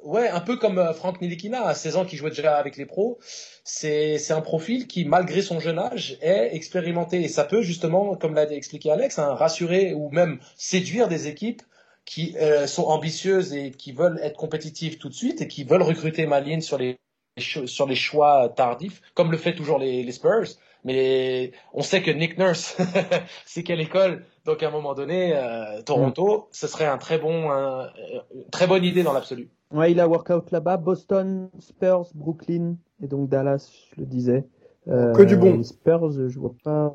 [0.03, 2.85] ouais, un peu comme euh, Franck Nilikina à 16 ans qui jouait déjà avec les
[2.85, 3.17] pros.
[3.65, 8.15] C'est c'est un profil qui, malgré son jeune âge, est expérimenté et ça peut justement,
[8.15, 11.61] comme l'a expliqué Alex, hein, rassurer ou même séduire des équipes
[12.05, 15.81] qui euh, sont ambitieuses et qui veulent être compétitives tout de suite et qui veulent
[15.83, 16.97] recruter Malin sur les
[17.39, 20.45] sur les choix tardifs, comme le fait toujours les, les Spurs.
[20.85, 22.77] Mais on sait que Nick Nurse,
[23.45, 24.23] c'est quelle école?
[24.45, 27.89] Donc à un moment donné, euh, Toronto, ce serait un très bon, un-
[28.35, 29.49] une très bonne idée dans l'absolu.
[29.71, 30.77] Ouais, il a workout là-bas.
[30.77, 34.43] Boston, Spurs, Brooklyn et donc Dallas, je le disais.
[34.89, 35.57] Euh, Que du bon.
[35.57, 36.93] Les Spurs, je vois pas.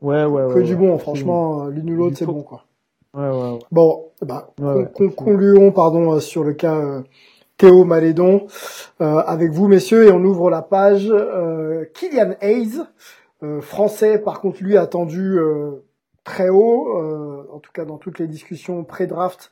[0.00, 0.54] Ouais, ouais, ouais.
[0.54, 2.66] que du ouais, bon, franchement, euh, l'une ou l'autre, c'est faut- bon quoi.
[3.14, 3.58] Ouais, ouais, ouais.
[3.72, 4.52] Bon, bah,
[5.16, 7.02] concluons pardon euh, sur le cas euh,
[7.56, 8.46] Théo Malédon
[9.00, 12.80] euh, avec vous messieurs et on ouvre la page euh, Kylian Hayes,
[13.42, 15.84] euh, français par contre lui attendu euh,
[16.22, 19.50] très haut, euh, en tout cas dans toutes les discussions pré-draft,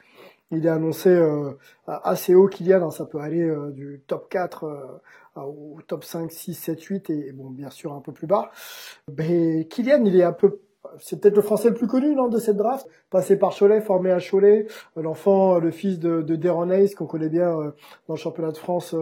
[0.52, 1.50] il est annoncé euh,
[1.86, 6.30] assez haut Kylian, hein, ça peut aller euh, du top 4 euh, au top 5,
[6.30, 8.50] 6, 7, 8 et bon bien sûr un peu plus bas.
[9.16, 10.60] Mais Kylian il est un peu
[10.98, 14.10] c'est peut-être le français le plus connu non, de cette draft, passé par Cholet, formé
[14.10, 17.70] à Cholet, euh, l'enfant, euh, le fils de, de Deron Hayes, qu'on connaît bien euh,
[18.06, 18.94] dans le championnat de France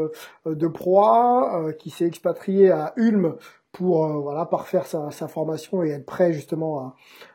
[0.45, 3.37] de proie, qui s'est expatrié à Ulm
[3.73, 6.95] pour voilà parfaire sa, sa formation et être prêt justement à,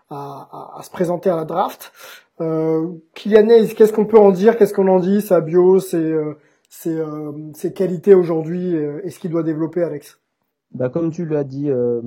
[0.09, 1.91] à, à- se présenter à la draft.
[2.39, 4.57] Euh, Kylian Hayes, qu'est-ce qu'on peut en dire?
[4.57, 5.21] Qu'est-ce qu'on en dit?
[5.21, 6.15] Sa bio, ses,
[6.69, 6.99] ses,
[7.53, 10.19] ses qualités aujourd'hui et ce qu'il doit développer, Alex?
[10.73, 12.01] Bah, comme tu l'as dit, euh,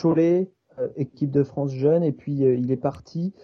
[0.00, 0.50] Cholet,
[0.96, 3.34] équipe de France jeune, et puis euh, il est parti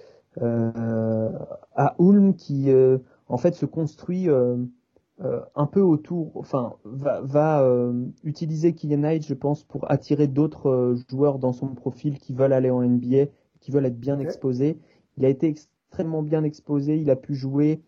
[0.43, 1.31] euh,
[1.75, 4.57] à Ulm qui euh, en fait se construit euh,
[5.23, 10.27] euh, un peu autour, enfin va, va euh, utiliser Kylian Hayes, je pense, pour attirer
[10.27, 13.27] d'autres euh, joueurs dans son profil qui veulent aller en NBA,
[13.61, 14.79] qui veulent être bien exposés.
[15.17, 17.81] Il a été extrêmement bien exposé, il a pu jouer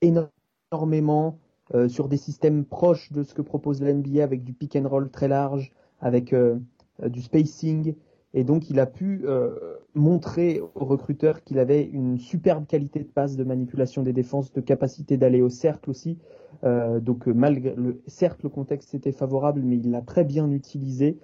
[0.00, 1.38] énormément
[1.74, 4.88] euh, sur des systèmes proches de ce que propose la NBA avec du pick and
[4.88, 6.58] roll très large, avec euh,
[7.02, 7.94] euh, du spacing.
[8.34, 13.08] Et donc, il a pu euh, montrer aux recruteurs qu'il avait une superbe qualité de
[13.08, 16.18] passe, de manipulation des défenses, de capacité d'aller au cercle aussi.
[16.64, 20.50] Euh, donc, euh, malgré le, certes, le contexte était favorable, mais il l'a très bien
[20.50, 21.18] utilisé.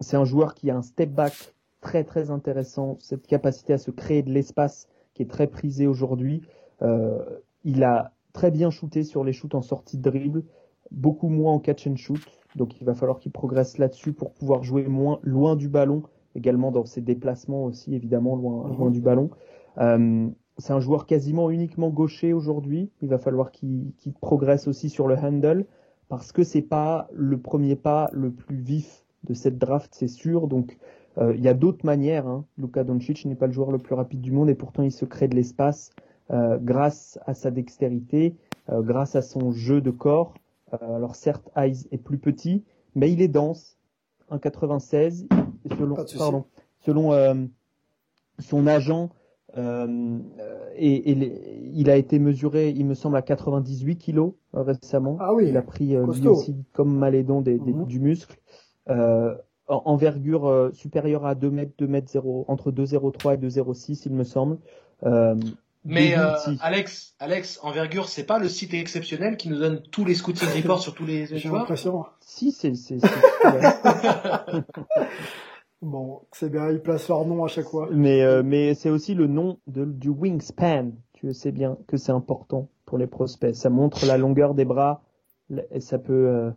[0.00, 1.32] c'est un joueur qui a un step back
[1.80, 6.42] très très intéressant, cette capacité à se créer de l'espace qui est très prisé aujourd'hui.
[7.64, 10.44] il a très bien shooté sur les shoots en sortie de dribble,
[10.90, 12.20] beaucoup moins en catch and shoot.
[12.56, 16.02] Donc il va falloir qu'il progresse là-dessus pour pouvoir jouer moins loin du ballon,
[16.34, 18.76] également dans ses déplacements aussi évidemment loin, mhm.
[18.76, 19.30] loin du ballon.
[19.78, 22.90] Euh, c'est un joueur quasiment uniquement gaucher aujourd'hui.
[23.02, 25.66] Il va falloir qu'il progresse aussi sur le handle
[26.08, 30.48] parce que c'est pas le premier pas le plus vif de cette draft, c'est sûr.
[30.48, 30.78] Donc
[31.18, 32.26] euh, il y a d'autres manières.
[32.26, 32.44] Hein.
[32.58, 35.04] Luka Doncic n'est pas le joueur le plus rapide du monde et pourtant il se
[35.04, 35.90] crée de l'espace
[36.30, 38.34] euh, grâce à sa dextérité,
[38.70, 40.34] euh, grâce à son jeu de corps.
[40.72, 43.76] Euh, alors certes, Eyes est plus petit, mais il est dense,
[44.30, 45.26] 1,96.
[45.78, 46.44] Selon, pardon,
[46.80, 47.48] selon
[48.38, 49.10] son agent,
[49.56, 50.18] euh,
[50.76, 55.16] et, et il a été mesuré, il me semble, à 98 kilos récemment.
[55.20, 57.86] Ah oui, il a pris lui aussi, comme Malédon, des, des, mhm.
[57.86, 58.38] du muscle.
[58.88, 59.34] Euh,
[59.68, 64.58] envergure supérieure à 2 mètres, 2 mètres 0, entre 2,03 et 2,06, il me semble.
[65.86, 70.04] Euh, mais euh, Alex, Alex, envergure, c'est pas le site exceptionnel qui nous donne tous
[70.04, 71.70] les scouting reports sur tous les joueurs
[72.20, 72.98] Si, c'est c'est
[75.82, 77.88] Bon, c'est bien, ils placent leur nom à chaque fois.
[77.92, 80.90] Mais euh, mais c'est aussi le nom de, du wingspan.
[81.12, 83.54] Tu sais bien que c'est important pour les prospects.
[83.54, 85.02] Ça montre la longueur des bras
[85.70, 86.50] et ça peut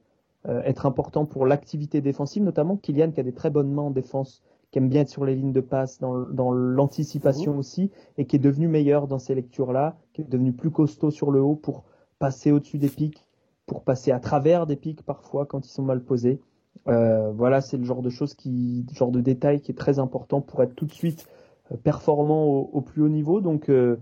[0.47, 3.91] euh, être important pour l'activité défensive, notamment Kylian qui a des très bonnes mains en
[3.91, 7.59] défense qui aime bien être sur les lignes de passe, dans, dans l'anticipation mmh.
[7.59, 11.31] aussi, et qui est devenu meilleur dans ces lectures-là, qui est devenu plus costaud sur
[11.31, 11.83] le haut pour
[12.19, 13.25] passer au-dessus des pics,
[13.65, 16.41] pour passer à travers des pics parfois quand ils sont mal posés.
[16.87, 20.41] Euh, voilà, c'est le genre de choses qui, genre de détail qui est très important
[20.41, 21.27] pour être tout de suite
[21.71, 23.41] euh, performant au, plus haut niveau.
[23.41, 23.97] Donc, euh,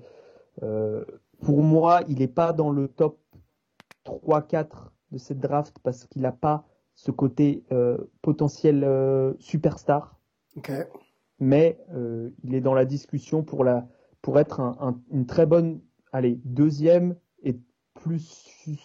[0.63, 1.03] euh,
[1.41, 3.17] pour moi, il n'est pas dans le top
[4.05, 4.65] 3-4
[5.11, 7.63] de cette draft parce qu'il n'a pas ce côté
[8.23, 9.33] potentiel euh,
[10.57, 11.01] superstar
[11.39, 13.87] mais euh, il est dans la discussion pour, la,
[14.21, 15.79] pour être un, une très bonne,
[16.11, 17.57] allez, deuxième et
[17.93, 18.19] plus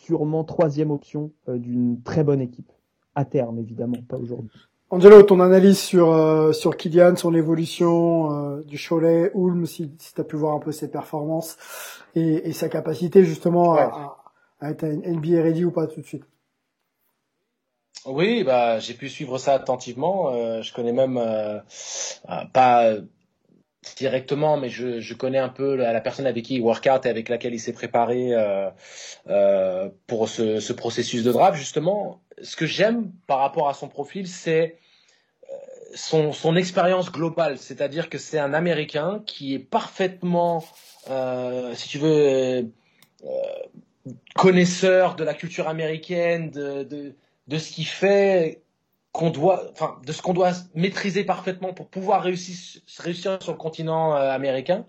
[0.05, 2.71] sûrement troisième option euh, d'une très bonne équipe.
[3.15, 4.59] À terme, évidemment, pas aujourd'hui.
[4.89, 10.21] Angelo, ton analyse sur, euh, sur Kylian, son évolution du Cholet, Ulm, si, si tu
[10.21, 11.57] as pu voir un peu ses performances
[12.15, 14.19] et, et sa capacité justement à,
[14.61, 16.25] à, être NBA ready ou pas tout de suite.
[18.05, 20.35] Oui, bah j'ai pu suivre ça attentivement.
[20.35, 21.59] Euh, je connais même euh,
[22.29, 22.95] euh, pas
[23.97, 27.55] directement, mais je, connais un peu la, personne avec qui il workout et avec laquelle
[27.55, 28.33] il s'est préparé
[30.07, 31.59] pour ce, ce, processus de draft.
[31.59, 34.77] Justement, ce que j'aime par rapport à son profil, c'est
[35.95, 40.65] son, expérience globale, c'est-à-dire que c'est un Américain qui est parfaitement,
[41.75, 42.71] si tu veux,
[44.35, 47.15] connaisseur de la culture américaine, de
[47.49, 48.63] de ce qui fait
[49.13, 53.59] qu'on doit, enfin, de ce qu'on doit maîtriser parfaitement pour pouvoir réussir, réussir sur le
[53.59, 54.87] continent euh, américain.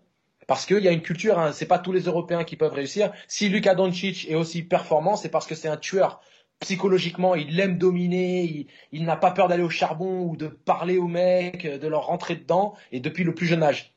[0.47, 3.13] Parce qu'il y a une culture, hein, c'est pas tous les Européens qui peuvent réussir.
[3.27, 6.21] Si Luka Doncic est aussi performant, c'est parce que c'est un tueur.
[6.59, 11.07] Psychologiquement, il aime dominer, il, n'a pas peur d'aller au charbon ou de parler aux
[11.07, 13.95] mecs, de leur rentrer dedans, et depuis le plus jeune âge.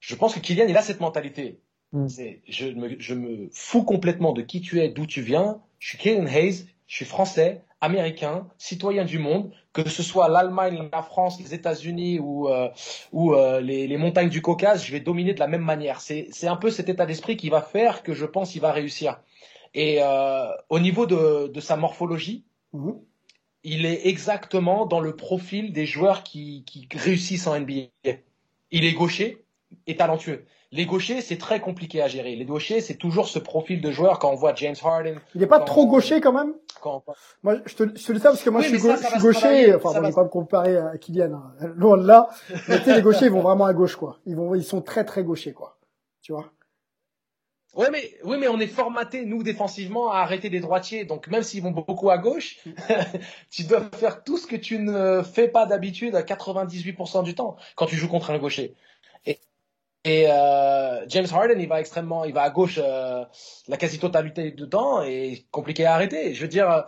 [0.00, 1.60] Je pense que Kylian, il a cette mentalité.
[1.92, 2.06] Mm.
[2.48, 5.60] Je, me, je me fous complètement de qui tu es, d'où tu viens.
[5.78, 10.88] Je suis Kylian Hayes, je suis français, américain, citoyen du monde, que ce soit l'Allemagne,
[10.92, 12.70] la France, les États-Unis ou, euh,
[13.10, 16.00] ou euh, les, les, montagnes du Caucase, je vais dominer de la même manière.
[16.00, 19.20] C'est un peu cet état d'esprit qui va faire que je pense qu'il va réussir.
[19.74, 23.00] Et euh, au niveau de, de sa morphologie, mhm.
[23.64, 27.88] il est exactement dans le profil des joueurs qui, qui réussissent en NBA.
[28.70, 29.44] Il est gaucher
[29.88, 30.46] et talentueux.
[30.74, 32.34] Les gauchers, c'est très compliqué à gérer.
[32.34, 35.20] Les gauchers, c'est toujours ce profil de joueur quand on voit James Harden.
[35.34, 36.54] Il n'est pas trop gaucher quand même
[37.42, 39.74] Moi, je te, je te le dis ça parce que moi, je suis, gaucher.
[39.74, 41.52] Enfin, on va pas me comparer à Kylian, hein.
[41.76, 42.30] loin de là.
[42.68, 44.18] Mais tu sais, les gauchers, ils vont vraiment à gauche, quoi.
[44.24, 45.76] Ils vont, ils sont très, très gauchers, quoi.
[46.22, 46.50] Tu vois?
[47.74, 51.04] Oui mais, oui, mais on est formaté, nous, défensivement, à arrêter des droitiers.
[51.04, 52.58] Donc, même s'ils vont beaucoup à gauche,
[53.50, 57.56] tu dois faire tout ce que tu ne fais pas d'habitude à 98% du temps
[57.76, 58.74] quand tu joues contre un gaucher.
[59.24, 59.38] Et
[60.06, 63.24] euh, James Harden, il va extrêmement, il va à gauche euh,
[63.68, 66.34] la quasi-totalité du temps et compliqué à arrêter.
[66.34, 66.82] Je veux dire, euh,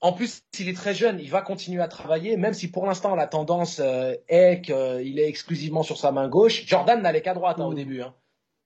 [0.00, 3.14] en plus, s'il est très jeune, il va continuer à travailler, même si pour l'instant
[3.14, 3.80] la tendance
[4.28, 6.66] est qu'il est exclusivement sur sa main gauche.
[6.66, 8.00] Jordan n'allait qu'à droite hein, au début.
[8.00, 8.14] Hein.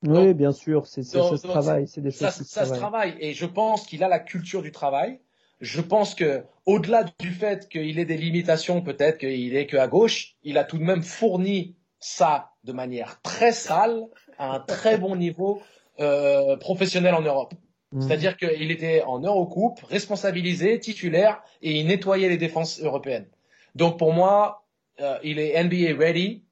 [0.04, 3.14] Oui, bien sûr, c'est ça se travaille, c'est des choses ça, ça se travaille.
[3.20, 5.20] Et je pense qu'il a la culture du travail.
[5.60, 9.86] Je pense que, au-delà du fait qu'il ait des limitations, peut-être qu'il est que à
[9.86, 14.04] gauche, il a tout de même fourni ça de manière très sale
[14.38, 15.62] à un très bon niveau
[16.00, 17.54] euh, professionnel en Europe.
[17.92, 18.00] Mmh.
[18.00, 23.26] C'est-à-dire qu'il était en Eurocoupe, responsabilisé, titulaire, et il nettoyait les défenses européennes.
[23.74, 24.64] Donc pour moi,
[25.00, 26.42] euh, il est NBA ready.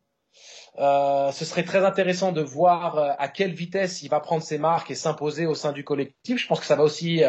[0.79, 4.91] Euh, ce serait très intéressant de voir à quelle vitesse il va prendre ses marques
[4.91, 6.39] et s'imposer au sein du collectif.
[6.39, 7.23] Je pense que ça va aussi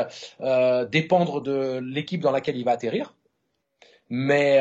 [0.91, 3.15] dépendre de l'équipe dans laquelle il va atterrir.
[4.09, 4.59] Mais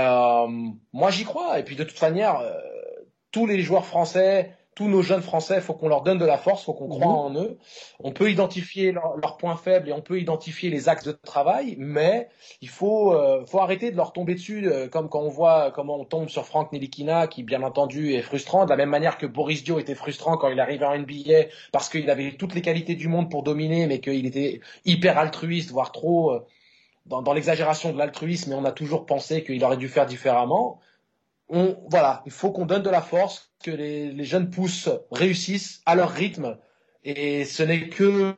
[0.93, 1.59] moi j'y crois.
[1.59, 2.43] Et puis de toute manière,
[3.33, 6.39] tous les joueurs français tous nos jeunes Français, il faut qu'on leur donne de la
[6.39, 7.13] force, il faut qu'on croit mhm.
[7.13, 7.59] en eux.
[8.03, 12.29] On peut identifier leurs points faibles et on peut identifier les axes de travail, mais
[12.63, 15.97] il faut, euh, faut arrêter de leur tomber dessus, euh, comme quand on voit comment
[16.01, 19.27] on tombe sur Franck Nelikina, qui bien entendu est frustrant, de la même manière que
[19.27, 22.95] Boris Dio était frustrant quand il arrivait en NBA, parce qu'il avait toutes les qualités
[22.95, 26.47] du monde pour dominer, mais qu'il était hyper altruiste, voire trop euh,
[27.05, 30.81] dans, dans l'exagération de l'altruisme, et on a toujours pensé qu'il aurait dû faire différemment
[31.51, 35.83] on, voilà, il faut qu'on donne de la force, que les, les, jeunes pousses réussissent
[35.85, 36.57] à leur rythme.
[37.03, 38.35] Et ce n'est que,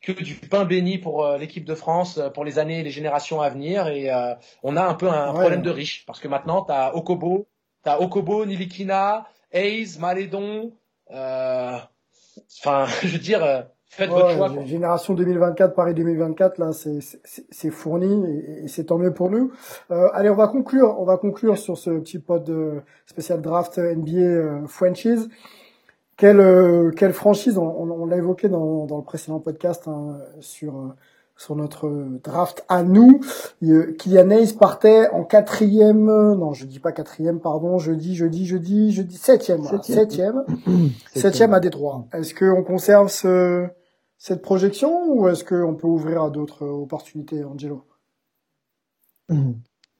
[0.00, 2.90] que du pain béni pour euh, l'équipe de France euh, pour les années et les
[2.90, 3.88] générations à venir.
[3.88, 6.04] Et euh, on a un peu un problème de riche.
[6.06, 7.48] Parce que maintenant, tu as Okobo,
[7.82, 10.72] tu as Okobo, Nilikina, Hayes, Malédon.
[11.10, 14.52] Enfin, je veux dire, Faites votre choix.
[14.64, 18.24] Génération 2024, Paris 2024, là, c'est fourni
[18.64, 19.52] et, c'est tant mieux pour nous.
[19.90, 22.50] Euh, allez, on va conclure, on va conclure sur ce petit pod
[23.06, 25.28] spécial draft NBA euh, franchise.
[26.16, 30.76] Quelle, euh, quelle franchise, on, on, l'a évoqué dans, dans le précédent podcast hein, sur
[30.76, 30.88] euh,
[31.36, 31.90] sur notre
[32.22, 33.20] draft à nous.
[33.60, 38.46] Kylian Hayes partait en quatrième, non, je dis pas quatrième, pardon, je dis, je dis,
[38.46, 40.44] je dis, je dis septième, septième,
[41.12, 42.04] septième, à Détroit.
[42.12, 43.66] Est-ce qu'on conserve ce,
[44.18, 47.86] cette projection ou est-ce qu'on peut ouvrir à d'autres opportunités, Angelo?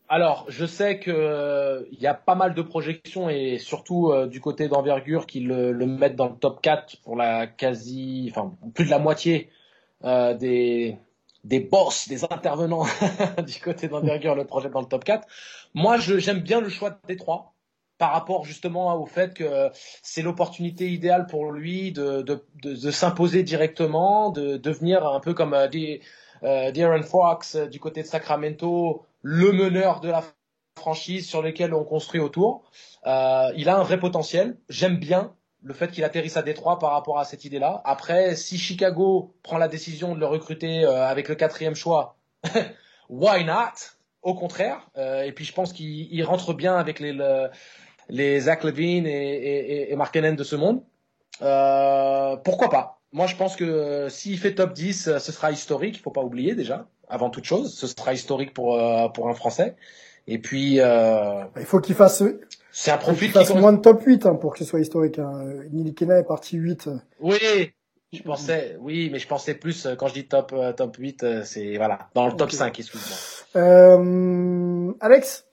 [0.09, 4.41] Alors, je sais que euh, y a pas mal de projections et surtout euh, du
[4.41, 8.91] côté d'envergure qui le, mettent dans le top 4 pour la quasi, enfin plus de
[8.91, 9.51] la moitié
[10.05, 10.99] euh, des
[11.45, 12.85] des boss, des intervenants
[13.47, 15.27] du côté d'envergure le projet dans le top 4.
[15.75, 17.54] Moi, j'aime bien le choix de Détroit
[17.99, 19.71] par rapport justement au fait que
[20.03, 25.55] c'est l'opportunité idéale pour lui de, de, de, s'imposer directement, de devenir un peu comme
[25.55, 25.69] euh,
[26.43, 30.23] euh Darren Fox euh, du côté de Sacramento, le meneur de la
[30.77, 32.71] franchise sur lequel on construit autour.
[33.07, 34.59] Euh, il a un vrai potentiel.
[34.69, 37.81] J'aime bien le fait qu'il atterrisse à Détroit par rapport à cette idée-là.
[37.85, 42.17] Après, si Chicago prend la décision de le recruter euh, avec le quatrième choix,
[43.09, 43.95] why not?
[44.25, 44.89] Au contraire.
[44.97, 47.13] et puis je pense qu'il rentre bien avec les,
[48.09, 50.83] les Zach Levine et, et, Mark Hennen de ce monde.
[51.43, 53.01] Euh, pourquoi pas?
[53.13, 55.97] Moi, je pense que euh, s'il fait top 10, euh, ce sera historique.
[55.97, 58.81] Il faut pas oublier déjà, avant toute chose, ce sera historique pour
[59.13, 59.77] pour un Français.
[60.27, 62.23] Et puis, il faut qu'il fasse.
[62.71, 65.19] C'est un profil qui fasse moins de top 8 hein, pour que ce soit historique.
[65.19, 65.45] Hein.
[65.71, 66.89] Nilikena est parti 8.
[67.21, 67.73] Oui,
[68.13, 72.09] je pensais, oui, mais je pensais plus quand je dis top top 8, c'est voilà
[72.15, 73.44] dans le top 5, excuse-moi.
[73.57, 75.47] Euh, Alex,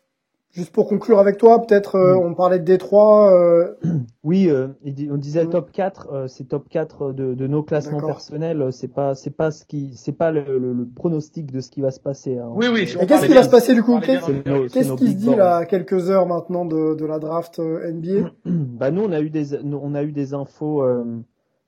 [0.54, 2.26] Juste pour conclure avec toi, peut-être euh, mm.
[2.26, 3.34] on parlait de Détroit.
[3.34, 3.76] Euh...
[4.24, 4.68] Oui, euh,
[5.10, 5.50] on disait mm.
[5.50, 8.68] top 4, euh, c'est top 4 de, de nos classements personnels.
[8.72, 11.90] C'est pas, c'est pas ce qui, c'est pas le, le, pronostic de ce qui va
[11.90, 12.38] se passer.
[12.38, 12.52] Hein.
[12.54, 12.82] Oui, oui.
[13.00, 16.10] Et qu'est-ce qui va se passer du coup Qu'est-ce qui se dit là, à quelques
[16.10, 20.04] heures maintenant de, de la draft NBA Bah nous, on a eu des, on a
[20.04, 20.84] eu des infos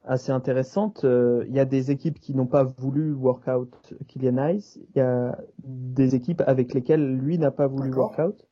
[0.06, 1.04] assez intéressantes.
[1.04, 4.80] Il y a des équipes qui n'ont pas voulu workout Kylian Ice.
[4.96, 8.46] Il y a des équipes avec lesquelles lui n'a pas voulu workout.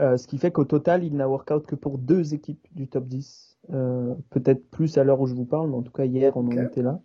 [0.00, 3.06] Euh, ce qui fait qu'au total, il n'a workout que pour deux équipes du top
[3.06, 3.58] 10.
[3.72, 6.46] Euh, peut-être plus à l'heure où je vous parle, mais en tout cas hier, on
[6.46, 7.00] en était là.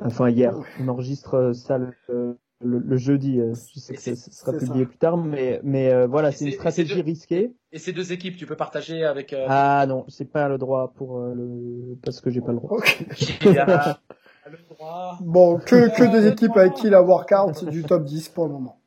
[0.00, 3.40] Enfin hier, on enregistre euh, ça le, le, jeudi.
[3.74, 7.52] Je sais que ça sera publié plus tard, mais, mais voilà, c'est une stratégie risquée.
[7.72, 9.34] Et ces deux équipes, tu peux partager avec.
[9.48, 12.78] Ah non, c'est pas le droit pour le parce que j'ai pas le droit.
[14.50, 15.18] le droit.
[15.20, 18.80] Bon, que, que deux équipes avec qui la workout du top 10 pour le moment.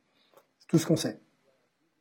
[0.59, 1.19] C'est tout ce qu'on sait.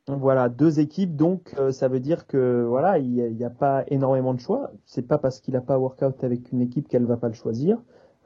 [0.07, 4.35] Voilà, deux équipes, donc euh, ça veut dire que voilà, il n'y a, pas énormément
[4.35, 4.71] de choix.
[4.85, 7.79] C'est pas parce qu'il n'a pas workout avec une équipe qu'elle va pas le choisir.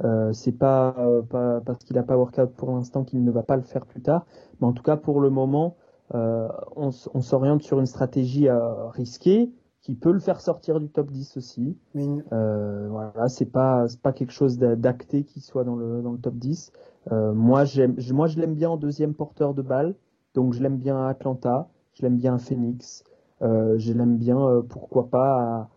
[0.05, 3.43] Euh, c'est pas, euh, pas parce qu'il n'a pas workout pour l'instant qu'il ne va
[3.43, 4.27] pas le faire plus tard.
[4.61, 5.77] Mais en tout cas, pour le moment,
[6.15, 8.49] euh, on, on s'oriente sur une stratégie
[8.93, 11.77] risquée qui peut le faire sortir du top 10 aussi.
[11.94, 16.73] voilà, c'est pas pas quelque chose d'acté qui soit dans le dans le top 10.
[17.11, 19.94] moi j'aime moi je l'aime bien en deuxième porteur de balle.
[20.35, 23.03] Donc je l'aime bien à Atlanta, je l'aime bien à Phoenix,
[23.42, 25.69] euh, je l'aime bien, euh, pourquoi pas,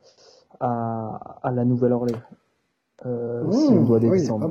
[0.59, 2.21] à, à, la Nouvelle-Orléans.
[3.05, 4.49] Euh, si on doit descendre.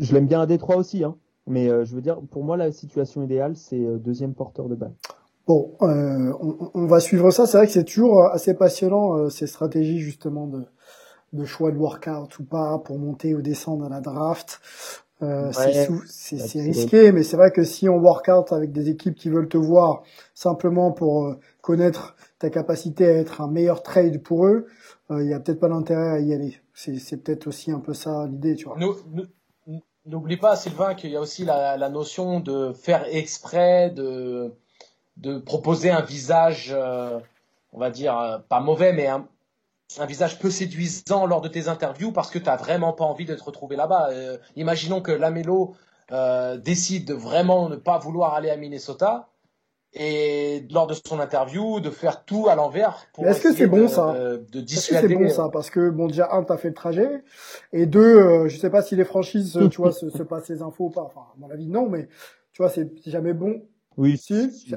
[0.00, 1.16] Je l'aime bien à Détroit aussi, hein.
[1.46, 4.74] mais euh, je veux dire, pour moi, la situation idéale, c'est euh, deuxième porteur de
[4.74, 4.94] balle.
[5.46, 7.46] Bon, on, on, va suivre ça.
[7.46, 10.62] C'est vrai que c'est toujours assez passionnant ces stratégies justement de,
[11.32, 14.60] de choix de workout ou pas pour monter ou descendre à la draft.
[15.22, 19.48] Euh, c'est risqué, mais c'est vrai que si on workout avec des équipes qui veulent
[19.48, 20.02] te voir
[20.34, 24.66] simplement pour euh, connaître ta capacité à être un meilleur trade pour eux,
[25.20, 26.60] il y a peut-être pas d'intérêt à y aller.
[26.74, 28.76] C'est peut-être aussi un peu ça l'idée, tu vois.
[30.04, 34.52] N'oublie pas, Sylvain, qu'il y a aussi la, notion de faire exprès, de,
[35.46, 37.20] proposer un visage, euh,
[37.72, 39.26] on va dire, euh, pas mauvais, mais un,
[40.06, 43.34] visage peu séduisant lors de tes interviews parce que tu n'as vraiment pas envie de
[43.34, 44.08] te retrouver là-bas.
[44.10, 45.76] Euh, imaginons que Lamelo
[46.58, 49.28] décide de vraiment ne pas vouloir aller à Minnesota
[49.94, 53.88] et lors de son interview de faire tout à l'envers pour est-ce que c'est bon
[53.88, 57.22] ça de dissuader c'est bon ça parce que bon déjà un t'as fait le trajet
[57.72, 60.62] et deux euh, je sais pas si les franchises tu vois se, se passent les
[60.62, 61.02] infos ou pas.
[61.02, 62.08] Enfin à mon avis non mais
[62.52, 63.62] tu vois c'est jamais bon.
[63.96, 64.72] Oui si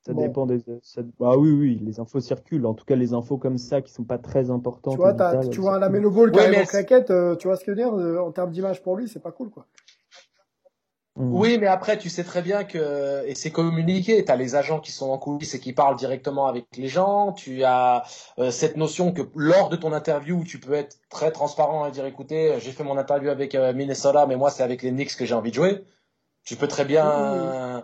[0.00, 1.02] ça dépend des ça...
[1.18, 2.64] bah oui oui les infos circulent.
[2.64, 5.14] En tout cas les infos comme ça qui sont pas très importantes tu vois
[5.50, 7.76] tu vois un Lamelo Ball qui arrive en claquette euh, tu vois ce que je
[7.76, 9.66] veux dire euh, en termes d'image pour lui c'est pas cool quoi.
[11.16, 14.80] Oui, mais après, tu sais très bien que, et c'est communiqué, tu as les agents
[14.80, 18.04] qui sont en coulisses et qui parlent directement avec les gens, tu as
[18.38, 22.04] euh, cette notion que lors de ton interview, tu peux être très transparent et dire,
[22.04, 25.24] écoutez, j'ai fait mon interview avec euh, Minnesota, mais moi, c'est avec les Knicks que
[25.24, 25.84] j'ai envie de jouer.
[26.44, 27.82] Tu peux très bien,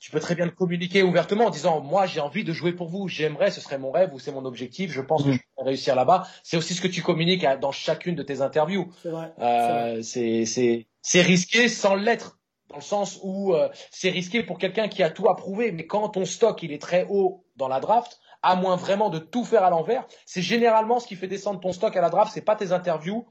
[0.00, 2.88] tu peux très bien le communiquer ouvertement en disant, moi, j'ai envie de jouer pour
[2.88, 5.32] vous, j'aimerais, ce serait mon rêve ou c'est mon objectif, je pense que mm.
[5.32, 6.26] je vais réussir là-bas.
[6.44, 8.88] C'est aussi ce que tu communiques dans chacune de tes interviews.
[9.02, 9.32] C'est vrai.
[9.40, 12.37] Euh, c'est risqué sans l'être
[12.68, 16.08] dans le sens où euh, c'est risqué pour quelqu'un qui a tout approuvé, mais quand
[16.10, 19.64] ton stock il est très haut dans la draft, à moins vraiment de tout faire
[19.64, 22.56] à l'envers, c'est généralement ce qui fait descendre ton stock à la draft, c'est pas
[22.56, 23.26] tes interviews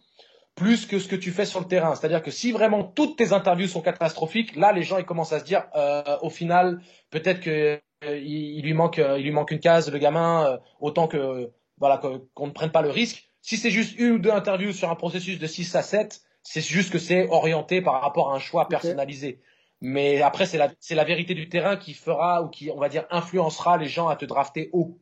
[0.55, 1.93] plus que ce que tu fais sur le terrain.
[1.93, 5.39] C'est-à-dire que si vraiment toutes tes interviews sont catastrophiques, là les gens ils commencent à
[5.39, 6.81] se dire euh, au final
[7.11, 11.51] peut-être que euh, il, lui manque il lui manque une case le gamin autant que
[11.77, 13.29] voilà qu'on ne prenne pas le risque.
[13.41, 16.61] Si c'est juste une ou deux interviews sur un processus de 6 à 7, c'est
[16.61, 19.41] juste que c'est orienté par rapport à un choix personnalisé.
[19.81, 23.05] Mais après, c'est la, la vérité du terrain qui fera ou qui, on va dire,
[23.11, 24.97] influencera les gens à te drafter haut.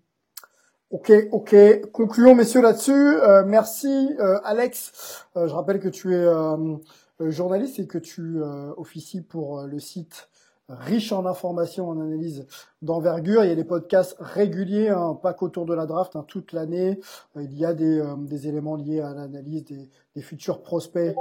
[0.90, 1.56] Ok, ok.
[1.92, 2.92] Concluons, messieurs, là-dessus.
[2.92, 5.28] Euh, merci, euh, Alex.
[5.38, 6.26] Euh, je rappelle que tu es
[7.32, 8.42] journaliste et que tu
[8.78, 10.28] officies pour le site
[10.70, 12.48] riche en informations, en analyse
[12.82, 13.44] d'envergure.
[13.44, 17.00] Il y a des podcasts réguliers, hein, pas qu'autour de la draft, hein, toute l'année.
[17.38, 21.16] Euh, il y a des, euh, des, éléments liés à l'analyse des, des, futurs prospects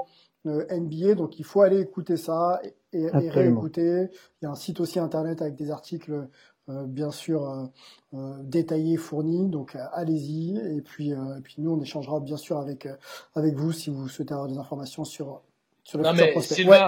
[0.47, 1.15] euh, NBA.
[1.15, 2.61] Donc il faut aller écouter ça
[2.93, 4.09] et, et, réécouter.
[4.41, 6.29] Il y a un site aussi internet avec des articles
[6.67, 7.71] bien sûr
[8.13, 9.49] détaillés, fournis.
[9.49, 10.57] Donc allez-y.
[10.57, 12.89] Et puis, et puis nous, on échangera bien sûr avec,
[13.35, 15.43] avec vous si vous souhaitez avoir des informations sur,
[15.83, 16.67] sur le futur prospect.
[16.67, 16.79] Ouais.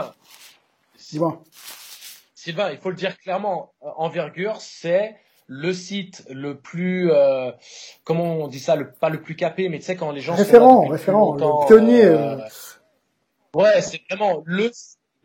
[1.10, 1.42] Dis-moi.
[2.46, 5.16] Sylvain, il faut le dire clairement, euh, Envergure, c'est
[5.48, 7.50] le site le plus, euh,
[8.04, 10.36] comment on dit ça, le, pas le plus capé, mais tu sais quand les gens
[10.36, 12.04] référent, sont référent, le pionnier.
[12.04, 12.36] Euh,
[13.52, 14.70] ouais, c'est vraiment le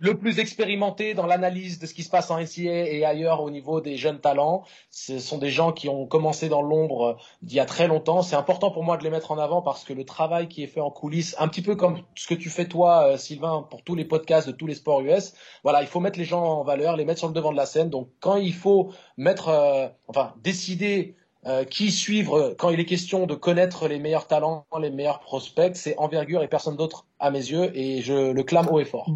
[0.01, 3.51] le plus expérimenté dans l'analyse de ce qui se passe en NCA et ailleurs au
[3.51, 4.63] niveau des jeunes talents.
[4.89, 8.23] Ce sont des gens qui ont commencé dans l'ombre d'il y a très longtemps.
[8.23, 10.67] C'est important pour moi de les mettre en avant parce que le travail qui est
[10.67, 13.83] fait en coulisses, un petit peu comme ce que tu fais toi, euh, Sylvain, pour
[13.83, 15.33] tous les podcasts de tous les sports US,
[15.63, 17.67] voilà, il faut mettre les gens en valeur, les mettre sur le devant de la
[17.67, 17.91] scène.
[17.91, 21.15] Donc quand il faut mettre, euh, enfin, décider
[21.47, 25.75] euh, qui suivre quand il est question de connaître les meilleurs talents, les meilleurs prospects,
[25.75, 29.09] c'est envergure et personne d'autre à mes yeux et je le clame haut et fort.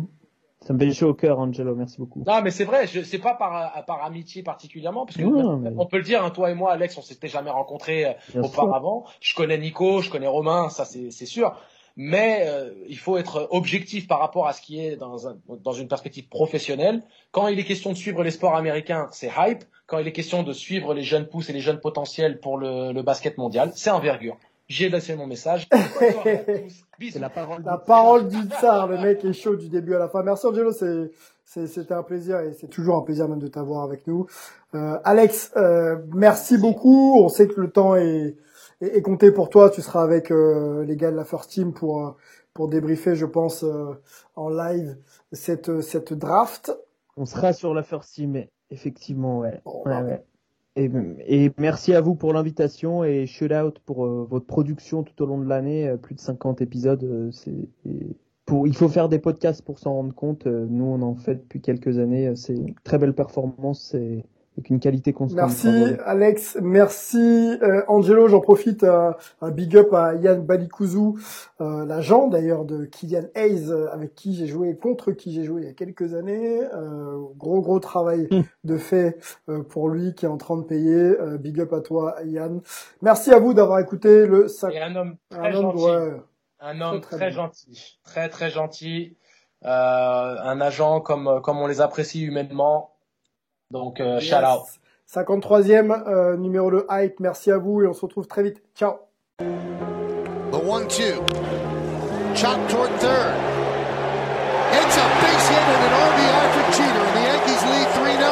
[0.65, 1.75] Ça me fait chaud au cœur, Angelo.
[1.75, 2.23] Merci beaucoup.
[2.25, 2.87] Non, mais c'est vrai.
[2.87, 6.23] Je c'est pas par par amitié particulièrement, parce que on peut le dire.
[6.23, 9.05] Hein, toi et moi, Alex, on s'était jamais rencontrés euh, auparavant.
[9.21, 11.55] Je connais Nico, je connais Romain, ça c'est c'est sûr.
[11.97, 15.71] Mais euh, il faut être objectif par rapport à ce qui est dans un, dans
[15.71, 17.03] une perspective professionnelle.
[17.31, 19.63] Quand il est question de suivre les sports américains, c'est hype.
[19.85, 22.91] Quand il est question de suivre les jeunes pousses et les jeunes potentiels pour le,
[22.91, 24.35] le basket mondial, c'est envergure.
[24.67, 25.67] J'ai laissé mon message.
[26.01, 28.87] c'est la parole, la parole du tsar.
[28.87, 30.23] Le mec est chaud du début à la fin.
[30.23, 34.07] Merci Angelo, c'est, c'était un plaisir et c'est toujours un plaisir même de t'avoir avec
[34.07, 34.25] nous.
[34.73, 37.19] Euh, Alex, euh, merci beaucoup.
[37.23, 38.37] On sait que le temps est,
[38.81, 39.69] est, compté pour toi.
[39.69, 42.11] Tu seras avec euh, les gars de la First Team pour euh,
[42.53, 43.93] pour débriefer, je pense, euh,
[44.35, 44.97] en live
[45.31, 46.71] cette cette draft.
[47.17, 49.61] On sera sur la First Team, effectivement, ouais.
[49.65, 50.23] ouais, bah, ouais.
[50.77, 55.25] Et, merci à vous pour l'invitation et shout out pour euh, votre production tout au
[55.25, 57.03] long de l'année, euh, plus de 50 épisodes.
[57.03, 57.69] Euh, c'est
[58.45, 60.45] pour, il faut faire des podcasts pour s'en rendre compte.
[60.45, 62.35] nous, on en fait depuis quelques années.
[62.35, 63.89] C'est une très belle performance.
[63.91, 64.25] C'est
[64.57, 65.37] avec une qualité constante.
[65.37, 67.17] Merci Alex, merci
[67.61, 68.27] euh, Angelo.
[68.27, 71.19] J'en profite euh, un big up à Yann Balikouzou,
[71.59, 75.63] euh, l'agent d'ailleurs de Kylian Hayes, euh, avec qui j'ai joué, contre qui j'ai joué
[75.63, 76.61] il y a quelques années.
[77.37, 78.41] gros gros travail hmm.
[78.63, 79.19] de fait
[79.69, 81.13] pour lui qui est en train de payer.
[81.39, 82.61] big up à toi Yann.
[83.01, 84.47] Merci à vous d'avoir écouté le.
[84.71, 85.85] Et un homme très gentil.
[86.61, 89.17] un homme très, très gentil, très très gentil.
[89.63, 92.94] un agent comme, comme on les apprécie humainement.
[93.75, 94.63] Donc, shout out.
[95.13, 97.19] 53e numéro de hype.
[97.19, 98.63] Merci à vous et on se retrouve très vite.
[98.73, 98.99] Ciao.
[99.37, 101.21] The one-two.
[102.33, 103.35] Chop toward third.
[104.71, 108.31] It's a base hit and an RBI for Jeter, and the Yankees lead 3 0.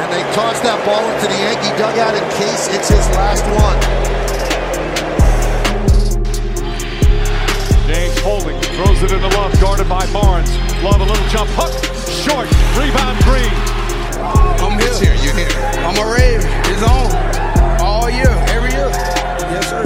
[0.00, 3.78] And they toss that ball into the Yankee dugout in case it's his last one.
[7.86, 10.50] James Holding throws it in the love, guarded by Barnes.
[10.82, 11.72] Love a little jump, hook,
[12.14, 12.46] short,
[12.78, 13.50] rebound Green.
[14.62, 14.94] I'm here.
[15.00, 15.14] here.
[15.18, 15.48] You're here.
[15.82, 16.42] I'm a Rave.
[16.70, 17.10] It's on
[17.80, 18.88] all year, every year.
[19.50, 19.82] Yes, sir.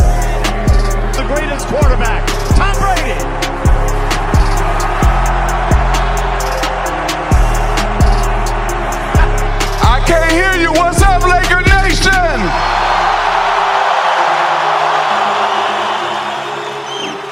[1.17, 3.17] The greatest quarterback, Tom Brady.
[9.83, 10.71] I can't hear you.
[10.73, 12.41] What's up, Laker Nation?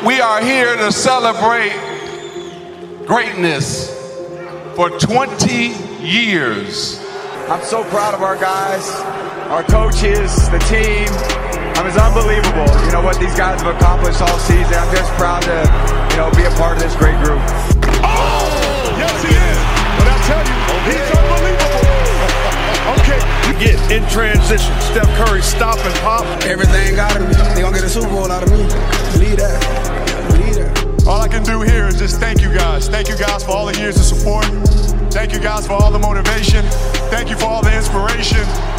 [0.06, 1.74] We are here to celebrate
[3.06, 3.95] greatness
[4.76, 5.72] for 20
[6.04, 7.00] years.
[7.48, 8.84] I'm so proud of our guys
[9.50, 11.06] our coaches, the team.
[11.78, 12.66] I mean, it's unbelievable.
[12.84, 14.74] You know what these guys have accomplished all season.
[14.74, 15.62] I'm just proud to,
[16.10, 17.38] you know, be a part of this great group.
[18.02, 18.42] Oh,
[18.98, 19.58] yes, he is.
[19.96, 20.56] But I tell you,
[20.90, 21.86] he's unbelievable.
[22.98, 24.74] okay, you get in transition.
[24.82, 26.26] Steph Curry stop and pop.
[26.44, 27.34] Everything out of me.
[27.54, 28.66] They gonna get a Super Bowl out of me.
[28.66, 29.12] Believe.
[29.14, 29.85] Believe that.
[31.06, 32.88] All I can do here is just thank you guys.
[32.88, 34.44] Thank you guys for all the years of support.
[35.12, 36.64] Thank you guys for all the motivation.
[37.10, 38.75] Thank you for all the inspiration.